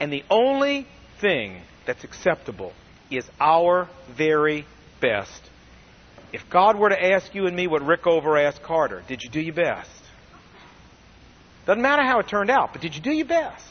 And 0.00 0.12
the 0.12 0.24
only 0.30 0.86
thing 1.20 1.62
that's 1.86 2.04
acceptable 2.04 2.72
is 3.10 3.24
our 3.40 3.88
very 4.16 4.66
best. 5.00 5.42
If 6.32 6.48
God 6.50 6.76
were 6.76 6.88
to 6.88 7.04
ask 7.12 7.34
you 7.34 7.46
and 7.46 7.56
me 7.56 7.66
what 7.66 7.82
Rickover 7.82 8.42
asked 8.42 8.62
Carter, 8.62 9.02
did 9.06 9.22
you 9.22 9.30
do 9.30 9.40
your 9.40 9.54
best? 9.54 9.90
Doesn't 11.66 11.82
matter 11.82 12.02
how 12.02 12.18
it 12.18 12.28
turned 12.28 12.50
out, 12.50 12.72
but 12.72 12.82
did 12.82 12.94
you 12.94 13.00
do 13.00 13.12
your 13.12 13.26
best? 13.26 13.64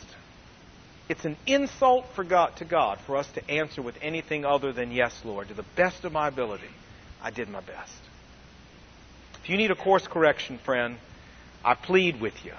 It's 1.08 1.26
an 1.26 1.38
insult 1.46 2.08
for 2.16 2.24
God 2.24 2.56
to 2.58 2.66
God 2.66 3.00
for 3.06 3.18
us 3.18 3.28
to 3.34 3.50
answer 3.50 3.82
with 3.82 3.96
anything 4.02 4.44
other 4.44 4.74
than 4.74 4.92
yes, 4.92 5.22
Lord, 5.24 5.50
to 5.50 5.54
the 5.54 5.66
best 5.76 6.04
of 6.04 6.12
my 6.12 6.28
ability. 6.28 6.70
I 7.22 7.30
did 7.30 7.48
my 7.48 7.62
best. 7.62 7.94
If 9.44 9.50
you 9.50 9.58
need 9.58 9.70
a 9.70 9.76
course 9.76 10.08
correction, 10.08 10.58
friend, 10.58 10.98
I 11.64 11.76
plead 11.76 12.20
with 12.20 12.44
you. 12.44 12.54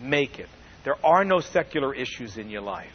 Make 0.00 0.38
it. 0.38 0.48
There 0.84 0.96
are 1.04 1.24
no 1.24 1.40
secular 1.40 1.94
issues 1.94 2.38
in 2.38 2.48
your 2.48 2.62
life. 2.62 2.92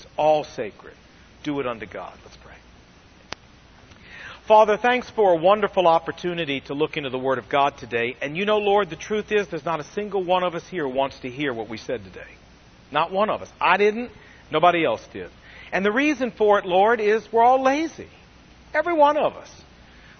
It's 0.00 0.10
all 0.16 0.44
sacred. 0.44 0.94
Do 1.42 1.60
it 1.60 1.66
unto 1.66 1.84
God. 1.84 2.16
Let's 2.24 2.36
pray. 2.38 2.54
Father, 4.46 4.78
thanks 4.78 5.10
for 5.10 5.34
a 5.34 5.36
wonderful 5.36 5.86
opportunity 5.86 6.60
to 6.62 6.74
look 6.74 6.96
into 6.96 7.10
the 7.10 7.18
Word 7.18 7.36
of 7.36 7.50
God 7.50 7.76
today. 7.76 8.16
And 8.22 8.34
you 8.34 8.46
know, 8.46 8.56
Lord, 8.56 8.88
the 8.88 8.96
truth 8.96 9.30
is 9.30 9.48
there's 9.48 9.64
not 9.64 9.78
a 9.78 9.84
single 9.84 10.24
one 10.24 10.42
of 10.42 10.54
us 10.54 10.66
here 10.66 10.88
wants 10.88 11.20
to 11.20 11.28
hear 11.28 11.52
what 11.52 11.68
we 11.68 11.76
said 11.76 12.02
today. 12.02 12.30
Not 12.90 13.12
one 13.12 13.28
of 13.28 13.42
us. 13.42 13.52
I 13.60 13.76
didn't. 13.76 14.10
Nobody 14.50 14.86
else 14.86 15.06
did. 15.12 15.30
And 15.70 15.84
the 15.84 15.92
reason 15.92 16.30
for 16.30 16.58
it, 16.58 16.64
Lord, 16.64 16.98
is 16.98 17.30
we're 17.30 17.44
all 17.44 17.62
lazy. 17.62 18.08
Every 18.72 18.94
one 18.94 19.18
of 19.18 19.34
us. 19.34 19.50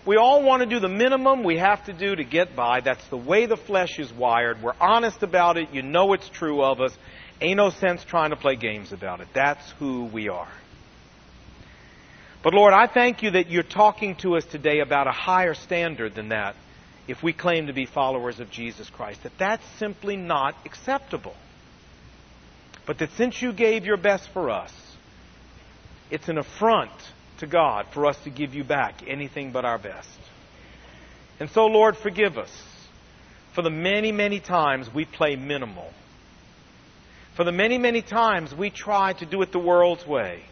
We 0.07 0.17
all 0.17 0.43
want 0.43 0.63
to 0.63 0.67
do 0.67 0.79
the 0.79 0.89
minimum 0.89 1.43
we 1.43 1.57
have 1.57 1.85
to 1.87 1.95
do 1.95 2.15
to 2.17 2.25
get 2.25 2.55
by. 2.55 2.81
That's 2.81 3.07
the 3.09 3.17
way 3.17 3.47
the 3.47 3.57
flesh 3.57 3.99
is 3.99 4.13
wired. 4.13 4.63
We're 4.63 4.77
honest 4.79 5.23
about 5.23 5.57
it. 5.57 5.71
You 5.73 5.81
know 5.83 6.13
it's 6.13 6.29
true 6.29 6.63
of 6.63 6.81
us. 6.83 6.93
Ain't 7.41 7.57
no 7.57 7.71
sense 7.71 8.05
trying 8.05 8.31
to 8.31 8.37
play 8.37 8.57
games 8.57 8.93
about 8.93 9.21
it. 9.21 9.29
That's 9.33 9.71
who 9.73 10.05
we 10.05 10.29
are. 10.29 10.49
But 12.43 12.55
Lord, 12.55 12.73
I 12.73 12.87
thank 12.87 13.23
you 13.23 13.33
that 13.33 13.51
you're 13.51 13.63
talking 13.63 14.15
to 14.17 14.37
us 14.37 14.45
today 14.45 14.81
about 14.81 15.07
a 15.07 15.13
higher 15.13 15.55
standard 15.55 16.15
than 16.15 16.31
that 16.31 16.55
if 17.07 17.23
we 17.23 17.33
claim 17.33 17.67
to 17.67 17.73
be 17.73 17.87
followers 17.87 18.41
of 18.41 18.51
Jesus 18.51 18.89
Christ. 18.89 19.23
That 19.23 19.33
that's 19.39 19.67
simply 19.79 20.17
not 20.17 20.55
acceptable. 20.65 21.35
But 22.87 22.99
that 22.99 23.11
since 23.13 23.41
you 23.41 23.53
gave 23.53 23.85
your 23.85 23.97
best 23.97 24.29
for 24.31 24.51
us, 24.51 24.73
it's 26.11 26.29
an 26.29 26.39
affront 26.39 26.93
to 27.39 27.47
God 27.47 27.87
for 27.93 28.07
us 28.07 28.19
to 28.25 28.31
give 28.31 28.55
you 28.55 28.65
back 28.65 29.03
anything 29.07 29.53
but 29.53 29.65
our 29.65 29.79
best. 29.79 30.09
And 31.39 31.51
so, 31.51 31.67
Lord, 31.67 31.97
forgive 31.97 32.37
us 32.37 32.53
for 33.55 33.63
the 33.63 33.71
many, 33.71 34.13
many 34.13 34.41
times 34.41 34.93
we 34.93 35.05
play 35.05 35.37
minimal. 35.37 35.93
For 37.41 37.45
the 37.45 37.53
many, 37.53 37.79
many 37.79 38.03
times 38.03 38.55
we 38.55 38.69
try 38.69 39.15
to 39.15 39.25
do 39.25 39.41
it 39.41 39.51
the 39.51 39.59
world's 39.59 40.07
way. 40.07 40.43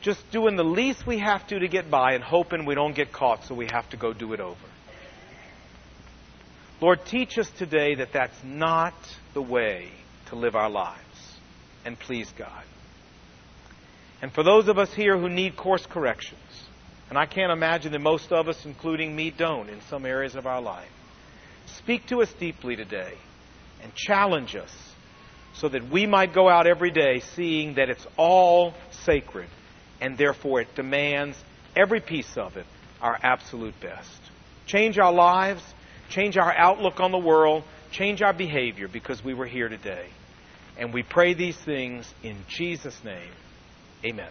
Just 0.00 0.28
doing 0.32 0.56
the 0.56 0.64
least 0.64 1.06
we 1.06 1.18
have 1.18 1.46
to 1.46 1.60
to 1.60 1.68
get 1.68 1.88
by 1.88 2.14
and 2.14 2.24
hoping 2.24 2.64
we 2.64 2.74
don't 2.74 2.96
get 2.96 3.12
caught 3.12 3.44
so 3.44 3.54
we 3.54 3.68
have 3.70 3.88
to 3.90 3.96
go 3.96 4.12
do 4.12 4.32
it 4.32 4.40
over. 4.40 4.66
Lord, 6.80 7.06
teach 7.06 7.38
us 7.38 7.48
today 7.58 7.94
that 7.94 8.12
that's 8.12 8.42
not 8.42 8.94
the 9.34 9.40
way 9.40 9.86
to 10.30 10.34
live 10.34 10.56
our 10.56 10.68
lives 10.68 10.98
and 11.84 11.96
please 11.96 12.28
God. 12.36 12.64
And 14.20 14.32
for 14.32 14.42
those 14.42 14.66
of 14.66 14.78
us 14.78 14.92
here 14.92 15.16
who 15.16 15.28
need 15.28 15.54
course 15.54 15.86
corrections, 15.86 16.40
and 17.08 17.16
I 17.16 17.26
can't 17.26 17.52
imagine 17.52 17.92
that 17.92 18.00
most 18.00 18.32
of 18.32 18.48
us, 18.48 18.66
including 18.66 19.14
me, 19.14 19.30
don't 19.30 19.68
in 19.68 19.80
some 19.82 20.04
areas 20.04 20.34
of 20.34 20.44
our 20.44 20.60
life, 20.60 20.90
speak 21.66 22.04
to 22.08 22.20
us 22.20 22.32
deeply 22.32 22.74
today 22.74 23.12
and 23.80 23.94
challenge 23.94 24.56
us 24.56 24.72
so 25.56 25.68
that 25.68 25.88
we 25.90 26.06
might 26.06 26.32
go 26.32 26.48
out 26.48 26.66
every 26.66 26.90
day 26.90 27.20
seeing 27.34 27.74
that 27.74 27.88
it's 27.88 28.06
all 28.16 28.74
sacred 29.04 29.48
and 30.00 30.18
therefore 30.18 30.60
it 30.60 30.74
demands 30.74 31.36
every 31.74 32.00
piece 32.00 32.36
of 32.36 32.56
it 32.56 32.66
our 33.00 33.18
absolute 33.22 33.78
best. 33.80 34.20
Change 34.66 34.98
our 34.98 35.12
lives, 35.12 35.62
change 36.08 36.36
our 36.36 36.52
outlook 36.52 37.00
on 37.00 37.12
the 37.12 37.18
world, 37.18 37.62
change 37.90 38.22
our 38.22 38.32
behavior 38.32 38.88
because 38.88 39.22
we 39.24 39.34
were 39.34 39.46
here 39.46 39.68
today. 39.68 40.08
And 40.78 40.92
we 40.92 41.02
pray 41.02 41.34
these 41.34 41.56
things 41.56 42.12
in 42.22 42.36
Jesus' 42.48 43.02
name. 43.04 43.30
Amen. 44.04 44.30